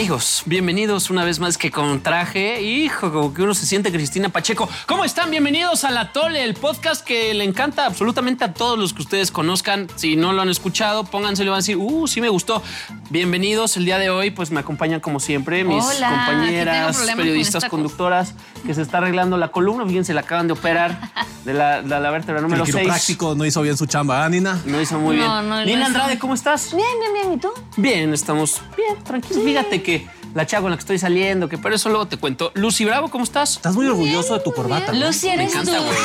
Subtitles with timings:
[0.00, 2.62] Amigos, bienvenidos una vez más que con traje.
[2.62, 4.66] Hijo, como que uno se siente Cristina Pacheco.
[4.86, 5.30] ¿Cómo están?
[5.30, 9.30] Bienvenidos a La Tole, el podcast que le encanta absolutamente a todos los que ustedes
[9.30, 9.88] conozcan.
[9.96, 12.62] Si no lo han escuchado, pónganse y van a decir, uh, sí me gustó.
[13.10, 13.76] Bienvenidos.
[13.76, 18.34] El día de hoy, pues me acompañan como siempre mis Hola, compañeras, con periodistas, conductoras,
[18.64, 19.84] que se está arreglando la columna.
[19.84, 21.12] Fíjense, la acaban de operar
[21.44, 22.76] de la, de la vértebra número el 6.
[22.76, 24.58] quiropráctico no hizo bien su chamba, ¿ah, Nina?
[24.64, 25.48] No hizo muy No, bien.
[25.50, 25.84] no, no Nina.
[25.84, 26.74] Andrade, ¿cómo estás?
[26.74, 27.32] Bien, bien, bien.
[27.34, 27.50] ¿Y tú?
[27.76, 29.44] Bien, estamos bien, tranquilos.
[29.44, 30.19] Fíjate que quê?
[30.34, 32.52] La chava con la que estoy saliendo, que pero eso luego te cuento.
[32.54, 33.56] Lucy Bravo, ¿cómo estás?
[33.56, 34.92] Estás muy orgulloso de tu corbata.
[34.92, 35.84] Lucy, Me eres encanta, tú.
[35.84, 35.96] güey.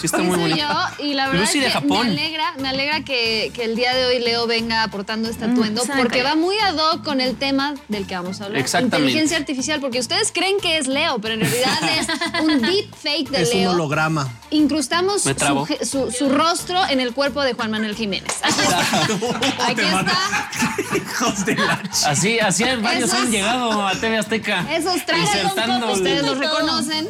[0.00, 2.06] Sí, está muy soy yo y la verdad Lucy es de que Japón.
[2.06, 5.82] me alegra, me alegra que, que el día de hoy Leo venga aportando este atuendo
[5.82, 8.60] se me porque va muy ad hoc con el tema del que vamos a hablar.
[8.60, 8.98] Exactamente.
[8.98, 12.06] Inteligencia artificial, porque ustedes creen que es Leo, pero en realidad es
[12.42, 13.70] un deep fake de Es un Leo.
[13.72, 14.28] holograma.
[14.50, 15.64] Incrustamos Me su, trabo.
[15.66, 18.32] ge- su- su rostro en el cuerpo de Juan Manuel Jiménez.
[18.42, 19.66] Aquí está.
[19.66, 20.96] Aquí está.
[20.96, 24.66] Hijos de la ch- Así, así varios Esos- han llegado a TV Azteca.
[24.74, 27.08] Esos trajes Insertando ustedes el- los reconocen.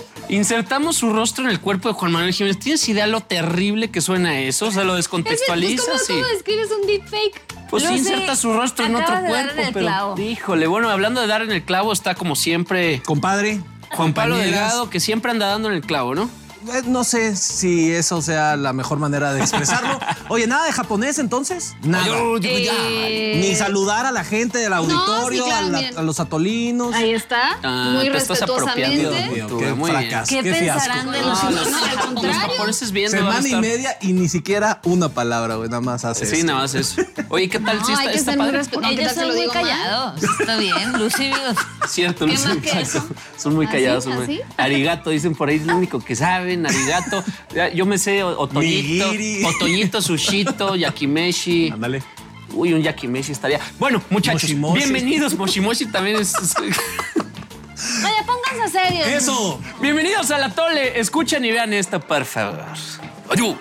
[4.90, 6.22] Es que, pues, descontextualizas ¿cómo, y...
[6.22, 7.40] cómo describes un deep fake?
[7.70, 10.20] Pues sí, inserta su rostro en otro de dar cuerpo, en el pero clavo.
[10.20, 13.60] híjole, bueno, hablando de dar en el clavo, está como siempre Compadre.
[13.92, 16.28] Juan Pablo Delgado, que siempre anda dando en el clavo, ¿no?
[16.74, 19.98] Eh, No sé si eso sea la mejor manera de expresarlo.
[20.28, 21.74] Oye, ¿nada de japonés entonces?
[21.82, 22.06] Nada.
[22.42, 25.98] Eh, Ni saludar a la gente del auditorio, sí, claro, a, la- miren.
[25.98, 26.94] a los atolinos.
[26.94, 28.72] Ahí está, Ah, muy te estás apropiando.
[28.72, 29.22] respetuosamente.
[29.24, 30.02] Dios mío, Tú, qué muy bien.
[30.10, 31.10] fracaso, ¿Qué qué pensarán fiasco.
[31.12, 32.92] de No, los los, no, al contrario.
[32.92, 33.16] viendo.
[33.16, 35.68] Semana y media y ni siquiera una palabra, güey.
[35.68, 37.02] Nada más hace Sí, nada más eso.
[37.28, 37.78] Oye, ¿qué tal?
[37.78, 38.58] No, Sí, hay está, que está ser padre.
[38.58, 40.22] No, ¿qué Ellos son lo muy callados.
[40.40, 41.24] Está bien, Lucy.
[41.26, 41.36] digo,
[41.88, 42.98] Cierto, ¿Qué no sé, más que exacto.
[42.98, 43.06] eso?
[43.36, 43.74] Son muy ¿Así?
[43.74, 44.06] callados.
[44.06, 44.40] ¿Así?
[44.56, 46.45] Arigato, dicen por ahí, es lo único que saben.
[46.66, 47.24] Arigato.
[47.54, 49.06] Ya, Yo me sé otoñito,
[49.48, 51.70] otoñito, sushito, yakimeshi.
[51.70, 52.02] Ándale.
[52.52, 53.60] Uy, un yakimeshi estaría.
[53.78, 54.78] Bueno, muchachos, Moshimoshi.
[54.78, 55.34] bienvenidos.
[55.34, 56.34] Moshimoshi también es.
[56.58, 56.74] Oye,
[58.24, 59.06] pónganse serios.
[59.08, 59.60] ¡Eso!
[59.80, 60.98] bienvenidos a la Tole.
[60.98, 62.64] Escuchen y vean esto, por favor.
[63.30, 63.56] Ayú.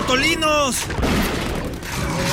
[0.00, 0.76] Atolinos?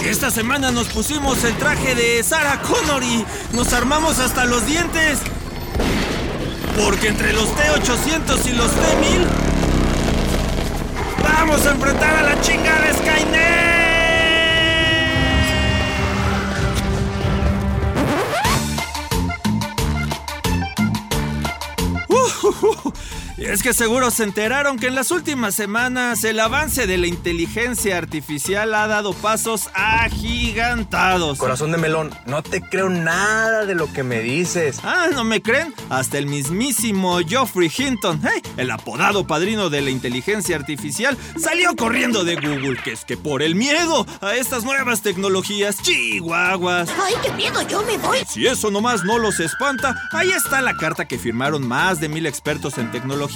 [0.03, 5.19] Esta semana nos pusimos el traje de Sarah Connor y nos armamos hasta los dientes.
[6.83, 9.25] Porque entre los T-800 y los T-1000
[11.23, 13.57] vamos a enfrentar a la chingada Skynet.
[23.38, 27.06] Y es que seguro se enteraron que en las últimas semanas el avance de la
[27.06, 31.38] inteligencia artificial ha dado pasos agigantados.
[31.38, 34.80] Corazón de melón, no te creo nada de lo que me dices.
[34.84, 35.72] Ah, ¿no me creen?
[35.90, 38.42] Hasta el mismísimo Geoffrey Hinton, ¡hey!
[38.58, 43.44] el apodado padrino de la inteligencia artificial, salió corriendo de Google, que es que por
[43.44, 46.90] el miedo a estas nuevas tecnologías, chihuahuas.
[46.90, 47.62] ¡Ay, qué miedo!
[47.68, 48.18] ¡Yo me voy!
[48.28, 52.26] Si eso nomás no los espanta, ahí está la carta que firmaron más de mil
[52.26, 53.27] expertos en tecnología,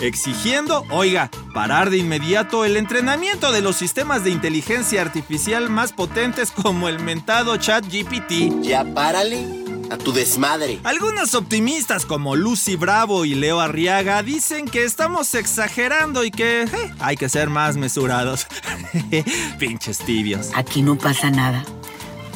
[0.00, 6.50] exigiendo, oiga, parar de inmediato el entrenamiento de los sistemas de inteligencia artificial más potentes
[6.50, 8.62] como el mentado ChatGPT.
[8.62, 9.46] Ya párale
[9.90, 10.80] a tu desmadre.
[10.84, 16.68] Algunos optimistas como Lucy Bravo y Leo Arriaga dicen que estamos exagerando y que eh,
[17.00, 18.46] hay que ser más mesurados.
[19.58, 20.50] Pinches tibios.
[20.54, 21.64] Aquí no pasa nada.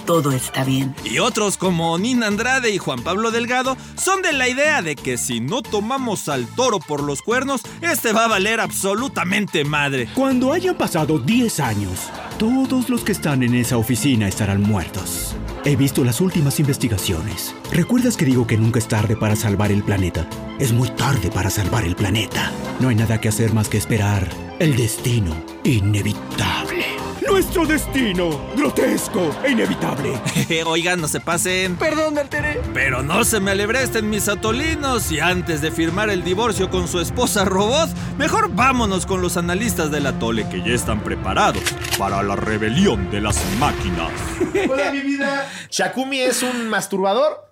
[0.06, 0.94] Todo está bien.
[1.04, 5.16] Y otros como Nina Andrade y Juan Pablo Delgado son de la idea de que
[5.16, 10.08] si no tomamos al toro por los cuernos, este va a valer absolutamente madre.
[10.14, 15.36] Cuando hayan pasado 10 años, todos los que están en esa oficina estarán muertos.
[15.64, 17.54] He visto las últimas investigaciones.
[17.70, 20.26] ¿Recuerdas que digo que nunca es tarde para salvar el planeta?
[20.58, 22.50] Es muy tarde para salvar el planeta.
[22.80, 24.28] No hay nada que hacer más que esperar
[24.58, 25.32] el destino
[25.62, 27.01] inevitable.
[27.32, 30.20] Nuestro destino, grotesco e inevitable.
[30.66, 31.76] Oigan, no se pasen.
[31.76, 32.60] Perdón, me alteré.
[32.74, 37.00] Pero no se me alebresten mis atolinos y antes de firmar el divorcio con su
[37.00, 37.88] esposa robot,
[38.18, 41.62] mejor vámonos con los analistas del atole que ya están preparados
[41.98, 44.12] para la rebelión de las máquinas.
[44.70, 45.50] Hola, mi vida.
[45.70, 47.48] Shakumi es un masturbador.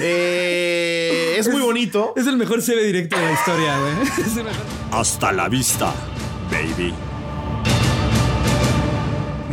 [0.00, 2.14] Eh, es muy bonito.
[2.16, 3.94] Es el mejor CB directo de la historia, güey.
[4.24, 4.62] Es el mejor.
[4.92, 5.92] Hasta la vista,
[6.48, 6.94] baby.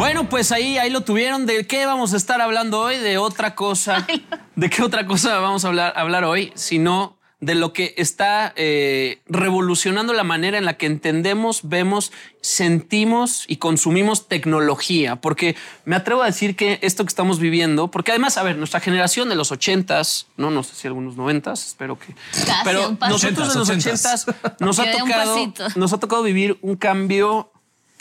[0.04, 1.46] Bueno, pues ahí, ahí lo tuvieron.
[1.46, 2.98] ¿De qué vamos a estar hablando hoy?
[2.98, 4.06] De otra cosa.
[4.58, 6.52] ¿De qué otra cosa vamos a hablar, hablar hoy?
[6.56, 12.12] Sino de lo que está eh, revolucionando la manera en la que entendemos, vemos,
[12.42, 15.22] sentimos y consumimos tecnología.
[15.22, 15.56] Porque
[15.86, 19.30] me atrevo a decir que esto que estamos viviendo, porque además, a ver, nuestra generación
[19.30, 22.14] de los ochentas, no, no sé si algunos noventas, espero que.
[22.46, 24.26] Casi pero nosotros de los Ochentas,
[24.60, 27.53] nos ha tocado, nos ha tocado vivir un cambio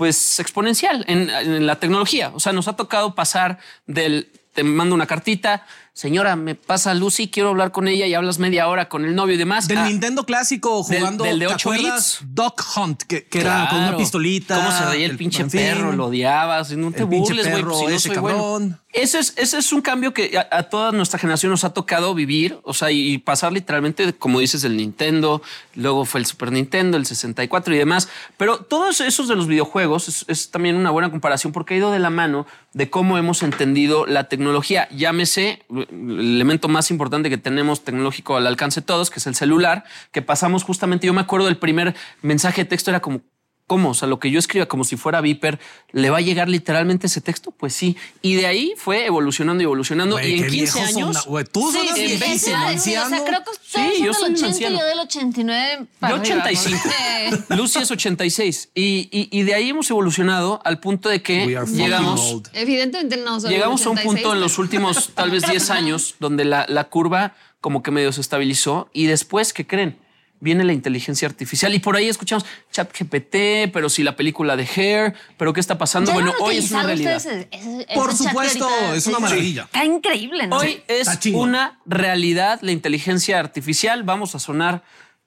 [0.02, 2.32] pues exponencial en, la tecnología.
[2.34, 7.28] O sea, nos ha tocado pasar del te mando una cartita, señora, me pasa Lucy,
[7.28, 9.68] quiero hablar con ella y hablas media hora con el novio y demás.
[9.68, 11.24] Del Ah, Nintendo clásico Del- jugando.
[11.24, 12.18] del de ¿te 8 acuerdas?
[12.20, 12.34] bits.
[12.34, 14.56] Duck Hunt, que, que era con una pistolita.
[14.56, 15.92] ¿Cómo se reía el, pinche perro?
[15.92, 16.70] Lo odiabas.
[16.72, 17.62] No te El burles, güey.
[17.62, 18.38] pues, si no ese soy bueno.
[18.38, 18.78] cabrón.
[18.94, 22.14] Ese es, ese es un cambio que a, a toda nuestra generación nos ha tocado
[22.14, 25.40] vivir, o sea, y pasar literalmente, como dices, del Nintendo,
[25.74, 28.08] luego fue el Super Nintendo, el 64 y demás.
[28.36, 31.90] Pero todos esos de los videojuegos es, es también una buena comparación porque ha ido
[31.90, 34.88] de la mano de cómo hemos entendido la tecnología.
[34.90, 39.34] Llámese el elemento más importante que tenemos tecnológico al alcance de todos, que es el
[39.34, 43.23] celular, que pasamos justamente, yo me acuerdo del primer mensaje de texto, era como,
[43.68, 43.90] ¿Cómo?
[43.90, 45.58] O sea, lo que yo escriba como si fuera Viper,
[45.92, 47.52] ¿le va a llegar literalmente ese texto?
[47.52, 47.96] Pues sí.
[48.20, 50.16] Y de ahí fue evolucionando y evolucionando.
[50.16, 51.26] Güey, y en qué 15 viejos son, años.
[51.26, 51.44] güey.
[51.46, 54.02] Tú Sí, sonas sí, viejísimo, eso iba a decir, o sea, creo que ustedes Sí,
[54.04, 54.78] yo son soy del un 80 y anciano.
[54.78, 56.80] yo del 89 para Yo arriba, 85.
[56.82, 58.68] porque- Lucy es 86.
[58.74, 62.20] Y, y- y de ahí hemos evolucionado al punto de que llegamos.
[62.20, 62.48] old.
[62.52, 66.16] Evidentemente no soy Llegamos a un 86, punto en los últimos tal vez 10 años
[66.20, 69.96] donde la, la curva como que medio se estabilizó y después, ¿qué creen?
[70.42, 74.64] Viene la inteligencia artificial y por ahí escuchamos chat GPT, pero si la película de
[74.66, 76.10] Hair, pero ¿qué está pasando?
[76.10, 77.14] ¿Ya Bueno, hoy es una realidad.
[77.14, 79.22] ese- ese Por supuesto, ahorita- es una Sí.
[79.22, 79.62] maravilla.
[79.66, 80.56] Está increíble, ¿no?
[80.56, 84.02] Hoy es una realidad la inteligencia artificial.
[84.02, 84.82] Vamos a sonar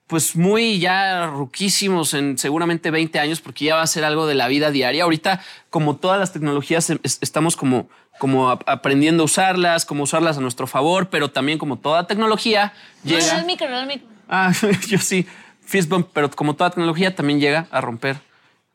[0.07, 4.35] pues muy ya ruquísimos en seguramente 20 años porque ya va a ser algo de
[4.35, 5.03] la vida diaria.
[5.05, 7.87] Ahorita, como todas las tecnologías, em- es- estamos como,
[8.19, 12.73] como ap- aprendiendo a usarlas, como usarlas a nuestro favor, pero también como toda tecnología
[13.03, 13.39] No, no, llega...
[13.39, 14.07] el micro, no, el micro.
[14.27, 14.51] Ah,
[14.87, 15.25] yo sí,
[15.61, 18.19] fist bump, pero como toda tecnología también llega a romper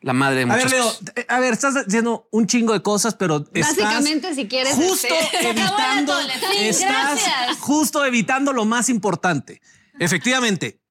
[0.01, 1.13] la madre de A muchas ver, Leo, cosas.
[1.15, 5.07] eh, a ver, estás diciendo un chingo de cosas, pero estás Básicamente, si quieres, justo
[5.13, 6.13] este, evitando,
[6.57, 7.57] estás gracias.
[7.59, 9.61] justo evitando lo más importante.
[9.99, 10.81] Efectivamente,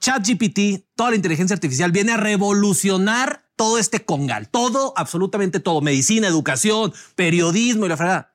[0.00, 6.28] ChatGPT, toda la inteligencia artificial viene a revolucionar todo este congal, todo, absolutamente todo, medicina,
[6.28, 8.34] educación, periodismo y la fregada.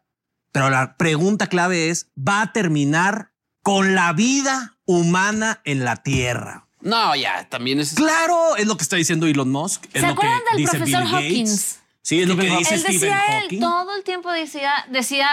[0.52, 3.31] Pero la pregunta clave es, ¿va a terminar
[3.66, 6.68] con la vida humana en la Tierra?
[6.82, 7.96] No, ya, también es...
[7.96, 9.86] Claro, es lo que está diciendo Elon Musk.
[9.86, 11.50] Es ¿Se lo que acuerdan del dice profesor Bill Hawkins?
[11.50, 11.80] Gates.
[12.04, 15.28] Sí, es lo que dice Él Stephen decía, él todo el tiempo decía, decía,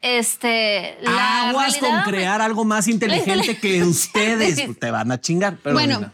[0.00, 4.78] este, la Aguas con crear algo más inteligente que ustedes.
[4.80, 5.56] Te van a chingar.
[5.62, 6.00] Pero Bueno.
[6.00, 6.12] mira.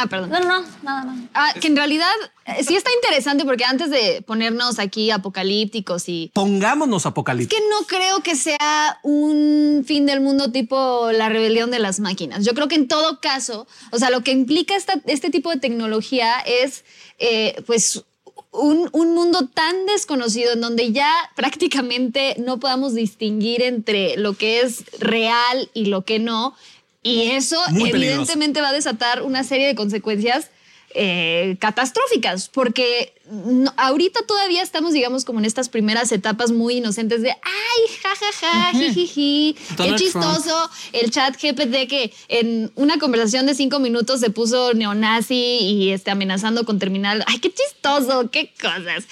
[0.00, 0.30] Ah, perdón.
[0.30, 1.18] No, no, no, nada más.
[1.34, 2.12] Ah, que en realidad
[2.46, 7.58] eh, sí está interesante porque antes de ponernos aquí apocalípticos y Pongámonos Es apocalípticos.
[7.60, 12.44] que no creo que sea un fin del mundo tipo la rebelión de las máquinas.
[12.44, 15.56] Yo creo que en todo caso, o sea, lo que implica esta- este tipo de
[15.58, 16.84] tecnología es,
[17.18, 18.04] eh, pues,
[18.50, 24.60] un, un mundo tan desconocido en donde ya prácticamente no podamos distinguir entre lo que
[24.60, 26.54] es real y lo que no.
[27.02, 28.14] Y eso Muy peligroso.
[28.22, 30.50] evidentemente va a desatar una serie de consecuencias
[30.94, 37.20] eh, catastróficas, porque no- ahorita todavía estamos, digamos, como en estas primeras etapas muy inocentes
[37.20, 43.54] de, ay, jajaja, jijiji, qué Donald chistoso el chat GPT que en una conversación de
[43.54, 49.04] cinco minutos se puso neonazi y este, amenazando con terminar, ay, qué chistoso, qué cosas.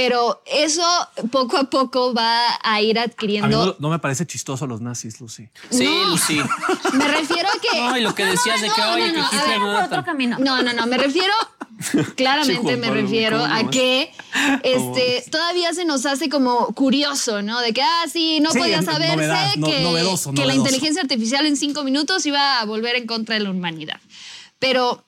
[0.00, 0.84] Pero eso
[1.32, 3.66] poco a poco va a ir A mí adquiriendo...
[3.66, 5.48] no, no me parece chistoso los nazis, Lucy.
[5.70, 6.10] Sí, No.
[6.10, 6.40] Lucy.
[6.92, 7.80] Me refiero a que...
[7.80, 9.74] No, y lo que decías de que, no, oye, no, que no, a ver, no
[9.74, 10.36] por otro camino.
[10.38, 11.34] No, no, no, me refiero,
[12.16, 13.70] claramente me refiero ¿cómo a no?
[13.70, 14.12] que
[14.62, 17.58] este, todavía se nos hace como curioso, ¿no?
[17.60, 20.42] De que, ah, sí, no Sí, podía no- saberse novedad, no- que, novedoso, que la
[20.44, 20.60] novedoso.
[20.60, 24.00] inteligencia artificial en cinco minutos iba a volver en contra de la humanidad.
[24.60, 25.04] Pero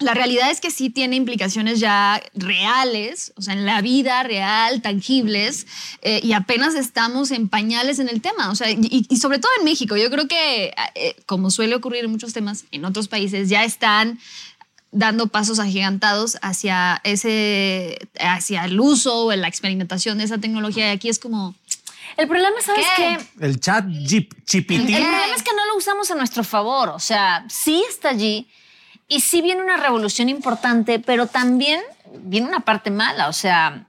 [0.00, 4.82] la realidad es que sí tiene implicaciones ya reales, o sea, en la vida real,
[4.82, 5.66] tangibles,
[6.02, 9.52] eh, y apenas estamos en pañales en el tema, o sea, y, y sobre todo
[9.58, 9.96] en México.
[9.96, 14.18] Yo creo que, eh, como suele ocurrir en muchos temas, en otros países ya están
[14.92, 20.88] dando pasos agigantados hacia ese, hacia el uso o la experimentación de esa tecnología.
[20.88, 21.54] Y aquí es como,
[22.16, 23.18] El problema, ¿sabes ¿Qué?
[23.38, 23.46] qué?
[23.46, 24.70] El chat GPT.
[24.72, 26.88] El problema es que no lo usamos a nuestro favor.
[26.88, 28.48] O sea, sí está allí
[29.10, 31.80] y sí viene una revolución importante, pero también
[32.22, 33.28] viene una parte mala.
[33.28, 33.86] O sea,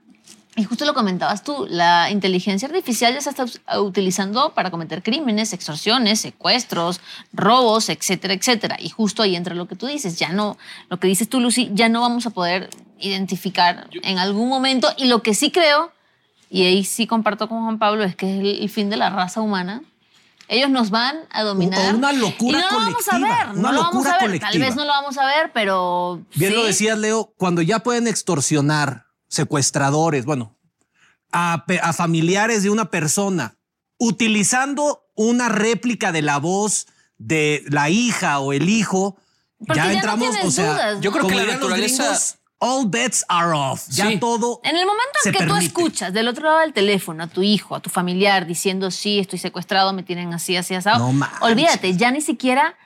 [0.56, 3.46] y justo lo comentabas tú, la inteligencia artificial ya se está
[3.78, 7.00] utilizando para cometer crímenes, extorsiones, secuestros,
[7.32, 8.76] robos, etcétera, etcétera.
[8.80, 10.18] Y justo ahí entra lo que tú dices.
[10.18, 10.58] Ya no,
[10.90, 14.88] lo que dices tú, Lucy, ya no vamos a poder identificar en algún momento.
[14.96, 15.92] Y lo que sí creo,
[16.50, 19.40] y ahí sí comparto con Juan Pablo, es que es el fin de la raza
[19.40, 19.82] humana.
[20.52, 21.94] Ellos nos van a dominar.
[21.94, 23.58] O una locura y no lo vamos a colectiva, ver.
[23.58, 24.18] una no lo vamos a ver.
[24.18, 24.66] Tal colectiva.
[24.66, 26.22] vez no lo vamos a ver, pero.
[26.34, 26.56] Bien sí.
[26.56, 30.58] lo decías, Leo, cuando ya pueden extorsionar secuestradores, bueno,
[31.32, 33.56] a, familiares de una persona,
[33.98, 39.16] utilizando una réplica de la voz de la hija o el hijo,
[39.58, 42.86] Porque ya no entramos, tienes o sea, dudas, Yo creo que la naturaleza- gringos, all
[42.86, 43.88] bets are off.
[43.88, 44.18] Ya Sí.
[44.18, 44.60] todo.
[44.62, 47.74] En el momento en que tú escuchas del otro lado del teléfono a tu hijo,
[47.74, 52.12] a tu familiar, diciendo, sí, estoy secuestrado, me tienen así, así, así, No olvídate, ya
[52.12, 52.76] ni siquiera,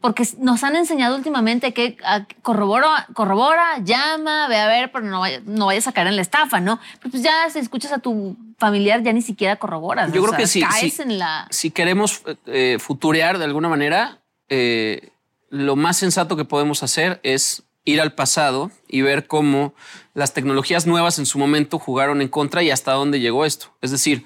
[0.00, 1.96] porque nos han enseñado últimamente que
[2.42, 6.22] corrobora, corrobora, llama, ve a ver, pero no vaya, no vayas a caer en la
[6.22, 6.80] estafa, ¿no?
[6.98, 10.12] Pero pues ya si escuchas a tu familiar, ya ni siquiera corroboras.
[10.12, 11.46] Yo o creo sea, que sí, Caes en la...
[11.50, 14.18] si queremos eh, futurear de alguna manera,
[14.48, 15.12] eh,
[15.50, 19.74] lo más sensato que podemos hacer es ir al pasado y ver cómo
[20.14, 23.74] las tecnologías nuevas en su momento jugaron en contra y hasta dónde llegó esto.
[23.80, 24.24] Es decir,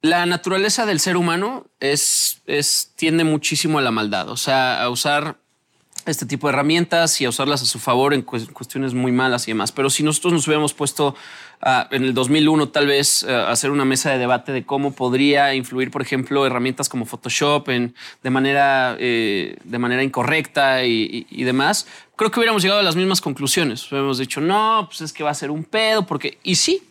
[0.00, 4.90] la naturaleza del ser humano es, es tiende muchísimo a la maldad, o sea, a
[4.90, 5.41] usar
[6.06, 9.46] este tipo de herramientas y a usarlas a su favor en cues- cuestiones muy malas
[9.46, 9.72] y demás.
[9.72, 11.14] Pero si nosotros nos hubiéramos puesto
[11.60, 15.54] ah, en el 2001 tal vez a hacer una mesa de debate de cómo podría
[15.54, 21.44] influir, por ejemplo, herramientas como Photoshop en, de, manera, eh, de manera incorrecta y- y
[21.44, 23.90] demás, creo que hubiéramos llegado a las mismas conclusiones.
[23.90, 26.38] Hubiéramos dicho, no, pues es que va a ser un pedo, porque...
[26.42, 26.82] Y sí,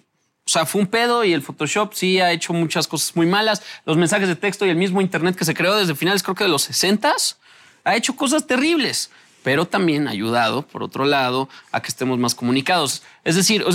[0.45, 3.61] o sea, fue un pedo y el Photoshop sí ha hecho muchas cosas muy malas.
[3.85, 6.43] Los mensajes de texto y el mismo Internet que se creó desde finales, creo que
[6.45, 7.35] de los 60s,
[7.83, 9.09] ha hecho cosas terribles,
[9.43, 13.03] pero también ha ayudado, por otro lado, a que estemos más comunicados.
[13.23, 13.65] Es decir,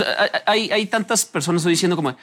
[0.46, 2.16] hay, tantas personas hoy diciendo como...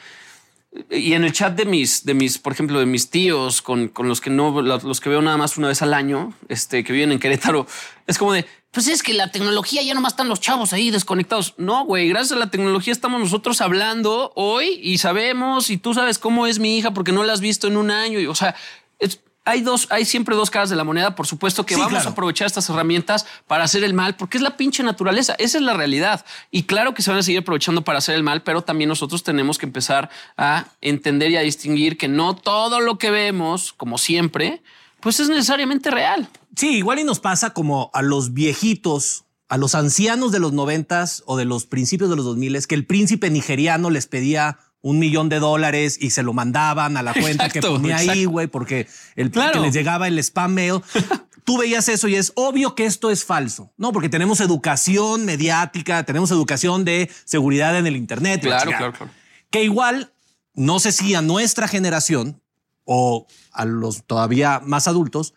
[0.90, 4.08] Y en el chat de mis, de mis, por ejemplo, de mis tíos, con, con
[4.08, 7.12] los que no, los que veo nada más una vez al año, este, que viven
[7.12, 7.68] en Querétaro,
[8.08, 11.54] es como de, pues es que la tecnología ya nomás están los chavos ahí desconectados.
[11.58, 16.18] No, güey, gracias a la tecnología estamos nosotros hablando hoy y sabemos, y tú sabes
[16.18, 18.28] cómo es mi hija porque no la has visto en un año.
[18.28, 18.56] O sea,
[18.98, 21.14] es- hay dos, hay siempre dos caras de la moneda.
[21.14, 22.08] Por supuesto que Sí, vamos claro.
[22.08, 25.34] a aprovechar estas herramientas para hacer el mal, porque es la pinche naturaleza.
[25.38, 26.24] Esa es la realidad.
[26.50, 29.22] Y claro que se van a seguir aprovechando para hacer el mal, pero también nosotros
[29.22, 33.98] tenemos que empezar a entender y a distinguir que no todo lo que vemos, como
[33.98, 34.62] siempre,
[35.00, 36.28] pues es necesariamente real.
[36.56, 41.22] Sí, igual y nos pasa como a los viejitos, a los ancianos de los noventas
[41.26, 44.98] o de los principios de los dos miles, que el príncipe nigeriano les pedía un
[44.98, 48.48] millón de dólares y se lo mandaban a la cuenta que Exacto, ponía ahí, güey,
[48.48, 48.86] porque
[49.16, 49.52] el Claro.
[49.54, 50.80] que les llegaba el spam mail.
[51.44, 53.92] Tú veías eso y es obvio que esto es falso, ¿no?
[53.92, 58.42] Porque tenemos educación mediática, tenemos educación de seguridad en el Internet.
[58.42, 59.10] Claro, claro, claro.
[59.50, 60.12] Que igual,
[60.54, 62.42] no sé si a nuestra generación
[62.84, 65.32] o a los todavía más adultos,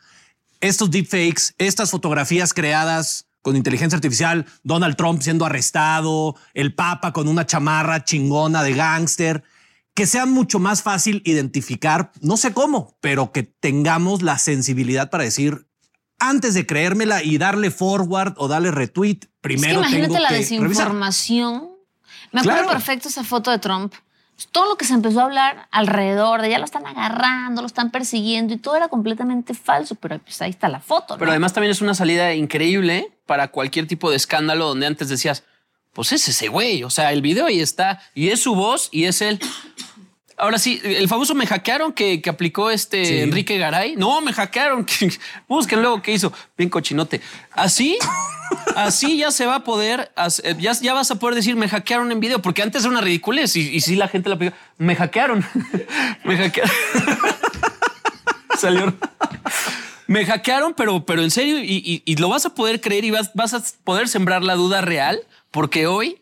[0.59, 7.29] estos deepfakes, estas fotografías creadas con inteligencia artificial, Donald Trump siendo arrestado, el Papa con
[7.29, 9.41] una chamarra chingona de gángster,
[9.93, 15.23] que sea mucho más fácil identificar, no sé cómo, pero que tengamos la sensibilidad para
[15.23, 15.65] decir,
[16.19, 20.27] antes de creérmela y darle forward o darle retweet, primero es que imagínate tengo la
[20.27, 20.57] que revisar.
[20.57, 21.69] desinformación.
[22.33, 22.67] Me acuerdo Claro.
[22.73, 23.93] perfecto esa foto de Trump.
[24.51, 27.91] Todo lo que se empezó a hablar alrededor de ya lo están agarrando, lo están
[27.91, 31.13] persiguiendo y todo era completamente falso, pero pues ahí está la foto.
[31.13, 31.19] ¿no?
[31.19, 35.43] Pero además también es una salida increíble para cualquier tipo de escándalo donde antes decías,
[35.93, 39.05] pues es ese güey, o sea, el video ahí está y es su voz y
[39.05, 39.39] es él.
[40.39, 43.17] Ahora sí, el famoso me hackearon que, que aplicó este Sí.
[43.21, 43.95] Enrique Garay.
[43.95, 44.85] No, me hackearon.
[45.47, 46.31] Busquen luego qué hizo.
[46.55, 47.21] Bien cochinote.
[47.53, 47.97] Así,
[48.75, 52.11] así ya se va a poder, hacer- ya, ya vas a poder decir me hackearon
[52.11, 54.55] en video, porque antes era una ridiculez y, y sí la gente la aplicó.
[54.77, 55.43] Me hackearon.
[56.23, 56.71] me hackearon.
[58.59, 58.93] Salió.
[60.07, 63.11] Me hackearon, pero, pero en serio, y, y- y lo vas a poder creer y
[63.11, 65.19] vas, vas a poder sembrar la duda real,
[65.51, 66.17] porque hoy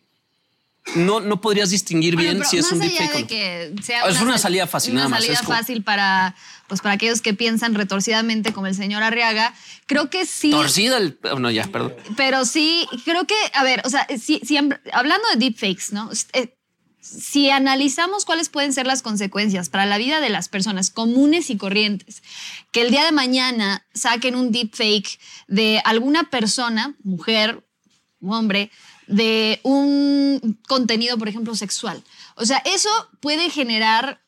[0.96, 3.27] no, no podrías distinguir Bueno, bien si es más un deepfake de no.
[3.27, 6.36] que sea Es una sal- salida fácil, una nada más, salida es como- fácil para,
[6.68, 9.54] pues, para aquellos que piensan retorcidamente como el señor Arriaga.
[9.88, 10.51] Creo que sí.
[10.51, 11.18] Torcido el.
[11.32, 11.94] oh, No, ya, perdón.
[12.18, 16.10] Pero sí, creo que, a ver, o sea, si, si hab- hablando de deepfakes, ¿no?
[16.34, 16.55] Eh,
[17.06, 21.58] si analizamos cuáles pueden ser las consecuencias para la vida de las personas comunes y
[21.58, 22.24] corrientes,
[22.72, 27.64] que el día de mañana saquen un deepfake de alguna persona, mujer,
[28.22, 28.72] hombre,
[29.08, 32.04] de un contenido, por ejemplo, sexual.
[32.36, 34.20] O sea, eso puede generar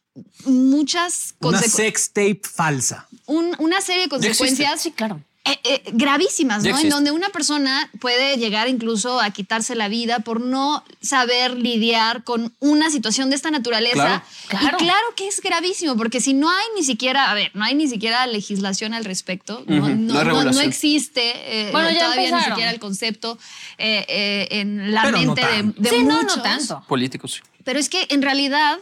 [0.45, 3.07] muchas Una consecuencias sex tape falsa.
[3.25, 5.21] un- una serie de consecuencias Sí, claro.
[5.51, 6.77] Eh, eh, gravísimas, ¿no?
[6.77, 12.23] En donde una persona puede llegar incluso a quitarse la vida por no saber lidiar
[12.23, 13.93] con una situación de esta naturaleza.
[13.95, 14.21] Claro.
[14.49, 14.77] Claro.
[14.79, 17.75] Y claro que es gravísimo, porque si no hay ni siquiera, a ver, no hay
[17.75, 20.65] ni siquiera legislación al respecto, no, no no- hay no- no regulación.
[20.65, 21.33] existe
[21.67, 23.37] eh, Bueno, ya todavía ni siquiera el concepto
[23.77, 26.37] eh, eh, en la Pero no mente de, de sí, no, muchos.
[26.37, 26.83] no tanto.
[26.87, 27.41] Políticos.
[27.63, 28.77] Pero es que en realidad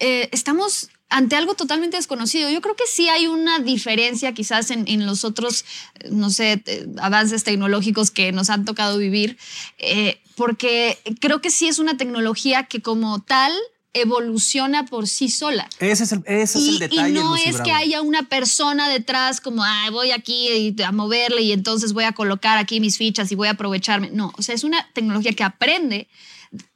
[0.00, 2.50] eh, estamos ante algo totalmente desconocido.
[2.50, 5.64] Yo creo que sí hay una diferencia quizás en, en los otros,
[6.00, 9.38] eh, no sé, eh, avances tecnológicos que nos han tocado vivir,
[9.78, 13.52] eh, porque creo que sí es una tecnología que como tal
[13.94, 15.68] evoluciona por sí sola.
[15.78, 17.12] Ese es el, ese es Y, el y detalle.
[17.14, 21.92] no es que haya una persona detrás como, "Ay, voy aquí a moverle y entonces
[21.92, 24.10] voy a colocar aquí mis fichas y voy a aprovecharme.
[24.10, 26.08] No, o sea, es una tecnología que aprende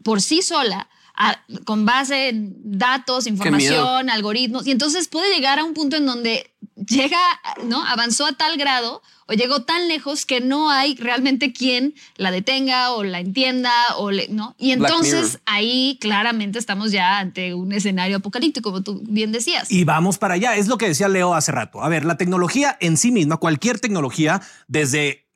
[0.03, 0.89] por sí sola
[1.23, 6.07] a- con base en datos, información, algoritmos, y entonces puede llegar a un punto en
[6.07, 6.55] donde
[6.89, 7.19] llega,
[7.65, 7.85] ¿no?
[7.85, 12.93] Avanzó a tal grado o llegó tan lejos que no hay realmente quien la detenga
[12.93, 14.55] o la entienda o le, ¿no?
[14.59, 19.71] Y entonces ahí claramente estamos ya ante un escenario apocalíptico, como tú bien decías.
[19.71, 20.57] Y vamos para allá.
[20.57, 21.83] Es lo que decía Leo hace rato.
[21.85, 25.27] A ver, la tecnología en sí misma, cualquier tecnología, desde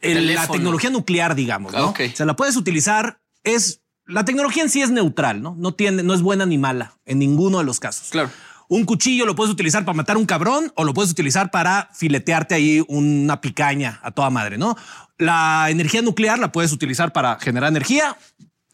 [0.00, 1.90] el- la tecnología nuclear, digamos, ¿no?
[1.90, 2.00] Ok.
[2.12, 5.54] O sea, la puedes utilizar, es, la tecnología en sí es neutral, ¿no?
[5.58, 8.08] No tiene, no es buena ni mala en ninguno de los casos.
[8.08, 8.30] Claro.
[8.66, 11.90] Un cuchillo lo puedes utilizar para matar a un cabrón o lo puedes utilizar para
[11.94, 14.76] filetearte ahí una picaña a toda madre, ¿no?
[15.18, 18.16] La energía nuclear la puedes utilizar para generar energía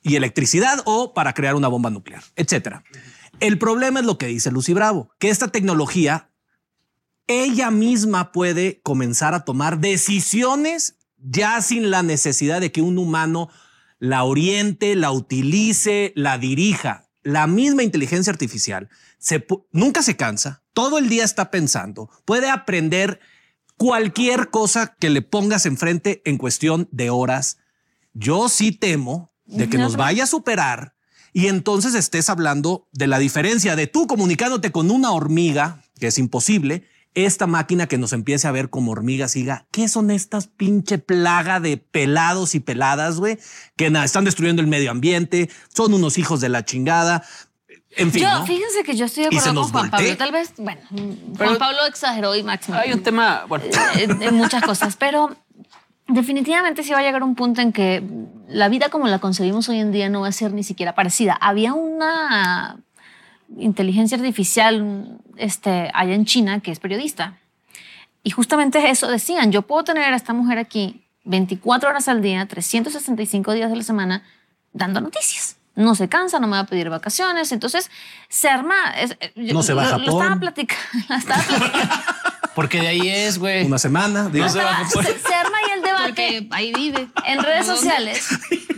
[0.03, 2.85] y electricidad o para crear una bomba nuclear, etcétera.
[3.41, 6.31] El problema es lo que dice Lucy Bravo, que esta tecnología
[7.27, 13.49] ella misma puede comenzar a tomar decisiones ya sin la necesidad de que un humano
[13.99, 17.09] la oriente, la utilice, la dirija.
[17.23, 23.21] La misma inteligencia artificial se nunca se cansa, todo el día está pensando, puede aprender
[23.79, 27.57] cualquier cosa que le pongas enfrente en cuestión de horas.
[28.13, 30.95] Yo sí temo de que No, nos vaya a superar
[31.33, 36.19] y entonces estés hablando de la diferencia de tú comunicándote con una hormiga, que es
[36.19, 40.49] imposible, esta máquina que nos empiece a ver como hormigas y diga, ¿qué son estas
[40.49, 43.39] pinche plaga de pelados y peladas, güey?
[43.77, 47.23] Que na- están destruyendo el medio ambiente, son unos hijos de la chingada.
[47.97, 48.45] En fin, yo, ¿no?
[48.47, 50.17] fíjense que yo estoy de acuerdo con Juan Pablo.
[50.17, 52.77] Tal vez, bueno, Pero- Juan Pablo exageró y Máximo.
[52.77, 53.65] Hay un tema, bueno,
[53.97, 55.37] en, en muchas cosas, pero
[56.09, 58.03] definitivamente sí va a llegar un punto en que
[58.49, 61.35] la vida como la concebimos hoy en día no va a ser ni siquiera parecida.
[61.41, 62.79] Había una
[63.59, 67.39] inteligencia artificial este, allá en China que es periodista
[68.23, 72.47] y justamente eso decían, yo puedo tener a esta mujer aquí 24 horas al día,
[72.47, 74.23] 365 días de la semana,
[74.73, 75.57] dando noticias.
[75.77, 77.51] No se cansa, no me va a pedir vacaciones.
[77.53, 77.91] Entonces
[78.29, 78.75] se arma.
[78.97, 80.23] es- No se va a lo- Lo Japón.
[80.23, 80.83] estaba platicando.
[81.09, 81.95] la estaba platicando.
[82.55, 83.67] porque de ahí es, güey.
[83.67, 84.45] Una semana, digo.
[84.45, 87.09] No se va a se, se arma ahí el debate Porque ahí vive.
[87.27, 87.81] en redes ¿Dónde?
[87.83, 88.29] sociales.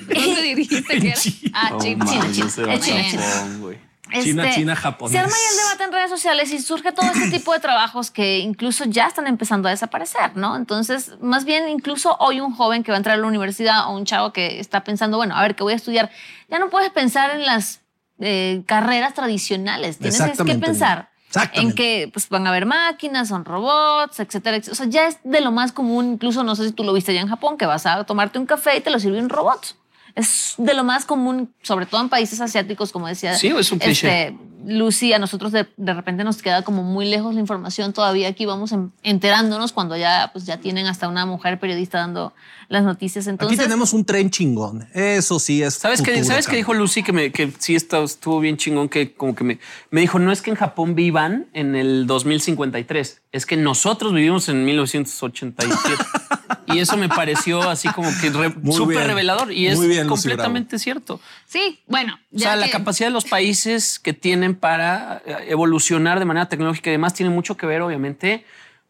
[0.08, 1.20] ¿Dónde dijiste que era?
[1.52, 2.04] Ah, No China.
[2.06, 2.44] China, mames, China.
[2.46, 3.85] no se va a Es China, China.
[4.06, 4.22] Japón.
[4.22, 5.12] China, Este, China, japonés.
[5.12, 8.10] Se arma ahí el debate en redes sociales y surge todo este tipo de trabajos
[8.10, 10.56] que incluso ya están empezando a desaparecer, ¿no?
[10.56, 13.96] Entonces, más bien, incluso hoy un joven que va a entrar a la universidad o
[13.96, 16.10] un chavo que está pensando, bueno, a ver, ¿qué voy a estudiar?
[16.48, 17.80] Ya no puedes pensar en las
[18.18, 19.98] eh, carreras tradicionales.
[19.98, 21.10] Tienes que pensar
[21.52, 24.72] en que pues, van a haber máquinas, son robots, etcétera, etcétera.
[24.72, 27.12] O sea, ya es de lo más común, incluso no sé si tú lo viste
[27.12, 29.76] allá en Japón, que vas a tomarte un café y te lo sirve un robot.
[30.16, 33.78] Es de lo más común, sobre todo en países asiáticos, como decía Sí, es un
[33.78, 34.28] cliché.
[34.28, 37.92] este, Lucy, a nosotros de, de repente nos queda como muy lejos la información.
[37.92, 42.32] Todavía aquí vamos en- enterándonos cuando ya, pues, ya tienen hasta una mujer periodista dando
[42.68, 43.26] las noticias.
[43.28, 44.88] Entonces, Aquí tenemos un tren chingón.
[44.94, 45.74] Eso sí es.
[45.74, 46.56] ¿Sabes qué, ¿sabes qué cabrón.
[46.56, 47.02] dijo Lucy?
[47.04, 49.58] Que, me, que sí está- estuvo bien chingón, que como que me,
[49.90, 54.48] me dijo, no es que en Japón vivan en el 2053, es que nosotros vivimos
[54.48, 56.02] en 1987.
[56.66, 61.20] y eso me pareció así como que re- súper revelador y es bien, completamente cierto.
[61.46, 62.18] Sí, bueno.
[62.34, 66.48] O sea, ya la capacidad de los países que tienen para eh, evolucionar de manera
[66.48, 68.44] tecnológica y demás tiene mucho que ver, obviamente,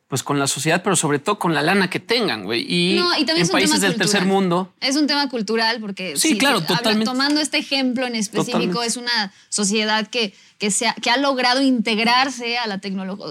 [0.09, 2.65] pues con la sociedad, pero sobre todo con la lana que tengan, güey.
[2.69, 4.27] Y, No, y también en países del tercer cultural.
[4.43, 4.73] mundo.
[4.81, 7.07] Es un tema cultural porque Sí, claro, habla- totalmente.
[7.07, 8.87] tomando este ejemplo en específico, Totalmente.
[8.87, 13.27] es una sociedad que, que, se ha, que ha logrado integrarse a la tecnología,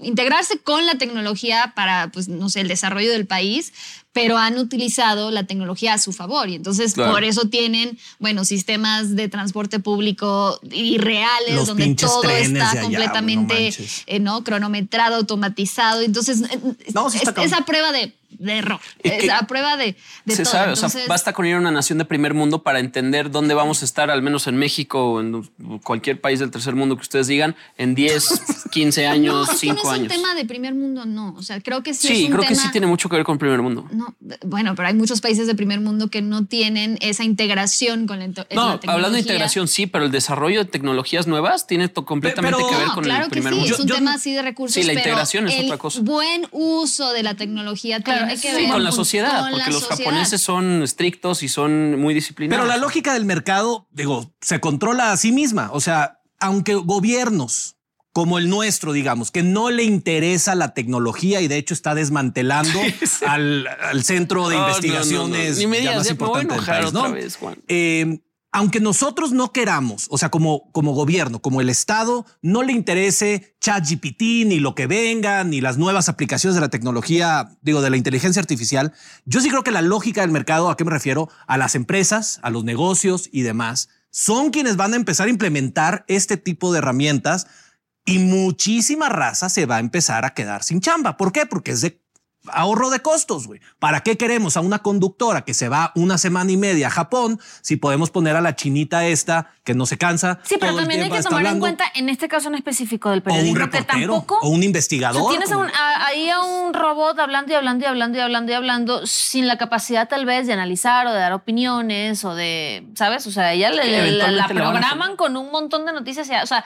[0.00, 3.72] integrarse con la tecnología para, pues, no sé, el desarrollo del país,
[4.12, 7.12] pero han utilizado la tecnología a su favor y entonces Claro.
[7.12, 12.74] por eso tienen, bueno, sistemas de transporte público irreales Los donde todo está allá, güey,
[12.74, 13.74] no completamente
[14.06, 14.44] eh, ¿no?
[14.44, 16.02] cronometrado, automatizado.
[16.02, 16.58] Entonces, eh,
[16.94, 20.42] No, sí está es, esa prueba de, de error, que- esa prueba de, de se
[20.42, 20.52] todo.
[20.52, 23.54] sabe, o sea, basta con ir a una nación de primer mundo para entender dónde
[23.54, 25.42] vamos a estar, al menos en México o en
[25.84, 29.66] cualquier país del tercer mundo que ustedes digan, en 10, 15 años, no, es que
[29.68, 30.08] no 5 es un años.
[30.12, 31.34] tema de primer mundo, no.
[31.36, 33.24] O sea, creo que sí, Sí, es un creo que sí tiene mucho que ver
[33.24, 33.86] con primer mundo.
[33.92, 34.01] No,
[34.44, 38.28] bueno, pero hay muchos países de primer mundo que no tienen esa integración con la,
[38.28, 38.92] No, tecnología.
[38.92, 42.76] hablando de integración, sí, pero el desarrollo de tecnologías nuevas tiene to- completamente Pero- que
[42.76, 43.74] ver No, con claro el que primer sí, mundo.
[43.74, 44.74] es un Yo- yo- tema así de recursos.
[44.74, 46.00] Sí, la pero integración es el otra cosa.
[46.02, 49.50] buen uso de la tecnología Claro, tiene que sí, ver Sí, con la sociedad, con
[49.50, 49.98] porque la los sociedad.
[50.10, 52.62] japoneses son estrictos y son muy disciplinados.
[52.64, 55.70] Pero la lógica del mercado, digo, se controla a sí misma.
[55.72, 57.76] O sea, aunque gobiernos
[58.12, 62.78] como el nuestro, digamos, que no le interesa la tecnología y de hecho está desmantelando
[63.26, 65.58] al, al centro de No, investigaciones no, no.
[65.58, 67.36] Ni me ya digas, más ya me voy a importante del enojar país, otra vez,
[67.36, 67.58] Juan.
[67.68, 68.20] Eh,
[68.54, 73.56] aunque nosotros no queramos, o sea, como, como gobierno, como el Estado, no le interese
[73.60, 77.96] ChatGPT, ni lo que venga, ni las nuevas aplicaciones de la tecnología, digo, de la
[77.96, 78.92] inteligencia artificial,
[79.24, 81.30] yo sí creo que la lógica del mercado, ¿a qué me refiero?
[81.46, 86.04] A las empresas, a los negocios y demás, son quienes van a empezar a implementar
[86.06, 87.46] este tipo de herramientas
[88.04, 91.16] y muchísima raza se va a empezar a quedar sin chamba.
[91.16, 91.46] ¿Por qué?
[91.46, 92.00] Porque es de
[92.48, 93.60] ahorro de costos, güey.
[93.78, 97.38] ¿Para qué queremos a una conductora que se va una semana y media a Japón
[97.60, 100.40] si podemos poner a la chinita esta que no se cansa?
[100.42, 103.22] Sí, pero también hay que tomar en cuenta, en este caso en específico del o
[103.22, 104.38] periodismo, un que tampoco...
[104.42, 105.30] o un O sea, investigador.
[105.30, 108.50] tienes a un- a- ahí a un robot hablando y hablando y hablando y hablando
[108.50, 112.88] y hablando sin la capacidad tal vez de analizar o de dar opiniones o de,
[112.96, 113.24] ¿sabes?
[113.28, 116.28] O sea, ella le- la, programan con un montón de noticias.
[116.28, 116.64] y- O sea,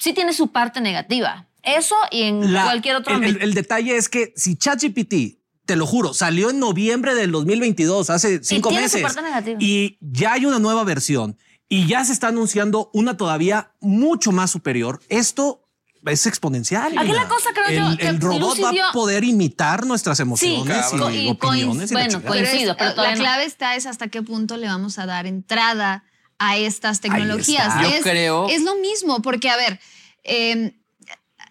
[0.00, 1.46] sí tiene su parte negativa.
[1.62, 5.86] Eso y en La- cualquier otro el, el- detalle es que si ChatGPT, te lo
[5.86, 9.58] juro, salió en noviembre del 2022, hace cinco tiene su meses, parte negativa.
[9.60, 11.36] y ya hay una nueva versión
[11.68, 15.00] y ya se está anunciando una todavía mucho más superior.
[15.08, 15.62] Esto
[16.06, 16.96] es exponencial.
[16.98, 19.86] Aquí la cosa, creo yo, el, que el robot Lucy va dio- a poder imitar
[19.86, 21.90] nuestras Sí, emociones y, y opiniones.
[21.90, 22.20] y bueno.
[22.20, 23.18] Pero coincido, pero la no.
[23.18, 26.04] clave está es hasta qué punto le vamos a dar entrada
[26.40, 27.80] a estas tecnologías.
[27.82, 29.78] Yo es, creo- es lo mismo, porque a ver,
[30.24, 30.74] eh,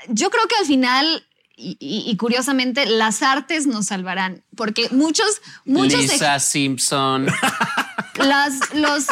[0.07, 1.25] yo creo que al final
[1.55, 7.27] y, y- y curiosamente las artes nos salvarán, porque muchos, muchos Lisa Simpson.
[8.15, 9.05] las, los,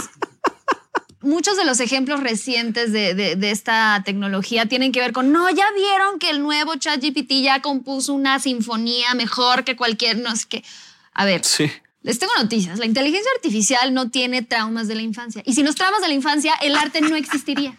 [1.21, 5.49] muchos de los ejemplos recientes de, de- de esta tecnología tienen que ver con, no,
[5.49, 10.45] ya vieron que el nuevo ChatGPT ya compuso una sinfonía mejor que cualquier, no sé
[10.49, 10.63] qué.
[11.13, 11.69] A ver, Sí.
[12.07, 12.79] Les tengo noticias.
[12.79, 15.43] La inteligencia artificial no tiene traumas de la infancia.
[15.45, 17.75] Y sin los traumas de la infancia, el arte no existiría.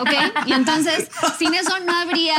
[0.00, 0.12] ¿Ok?
[0.46, 2.38] Y entonces, sin eso no habría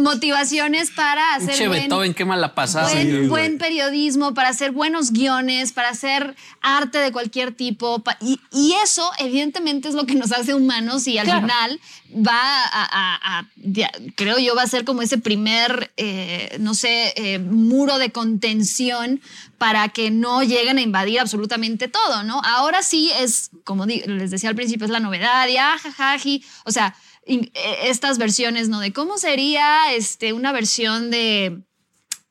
[0.00, 2.90] motivaciones para hacer Che, buen- Beethoven, qué mala pasada.
[2.92, 8.02] buen, buen periodismo, para hacer buenos guiones, para hacer arte de cualquier tipo.
[8.20, 11.40] Y, y eso, evidentemente, es lo que nos hace humanos y al Claro.
[11.42, 11.80] final
[12.14, 16.74] va a, a- a- ya, creo yo, va a ser como ese primer, eh, no
[16.74, 19.20] sé, eh, muro de contención
[19.58, 22.40] para que no lleguen a invadir absolutamente todo, ¿no?
[22.44, 26.88] Ahora sí es, como les decía al principio, es la novedad y ajajaji, o sea,
[26.88, 28.80] eh, estas versiones, ¿no?
[28.80, 31.60] De cómo sería este, una versión de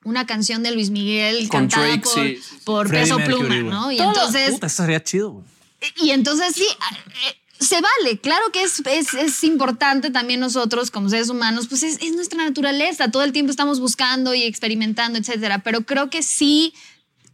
[0.04, 2.38] una canción de Luis Miguel Con cantada Drake, por, sí.
[2.64, 3.70] por Freddie Peso Mercury, Pluma.
[3.70, 3.92] ¿no?
[3.92, 5.30] Y Todo- entonces, Puta, eso sería chido.
[5.32, 5.44] güey.
[5.96, 8.18] y entonces sí, eh, se vale.
[8.20, 12.44] Claro que es, es, es importante también nosotros como seres humanos, pues es, es nuestra
[12.44, 13.10] naturaleza.
[13.10, 15.58] Todo el tiempo estamos buscando y experimentando, etcétera.
[15.64, 16.72] Pero creo que sí,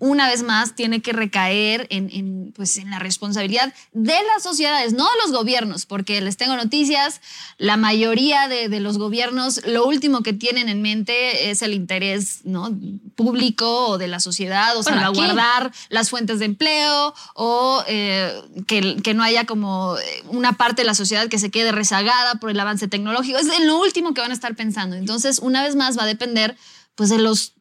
[0.04, 4.92] una vez más, tiene que recaer en, en, pues, en la responsabilidad de las sociedades,
[4.94, 7.20] no de los gobiernos, porque les tengo noticias,
[7.56, 12.40] la mayoría de, de los gobiernos lo último que tienen en mente es el interés
[12.42, 12.76] ¿no?
[13.14, 18.32] público o de la sociedad o Bueno, aquí- salvaguardar las fuentes de empleo o eh,
[18.66, 19.94] que, que no haya como
[20.26, 23.38] una parte de la sociedad que se quede rezagada por el avance tecnológico.
[23.38, 24.96] Es lo último que van a estar pensando.
[24.96, 26.56] Entonces, una vez más, va a depender
[26.96, 27.54] pues, de los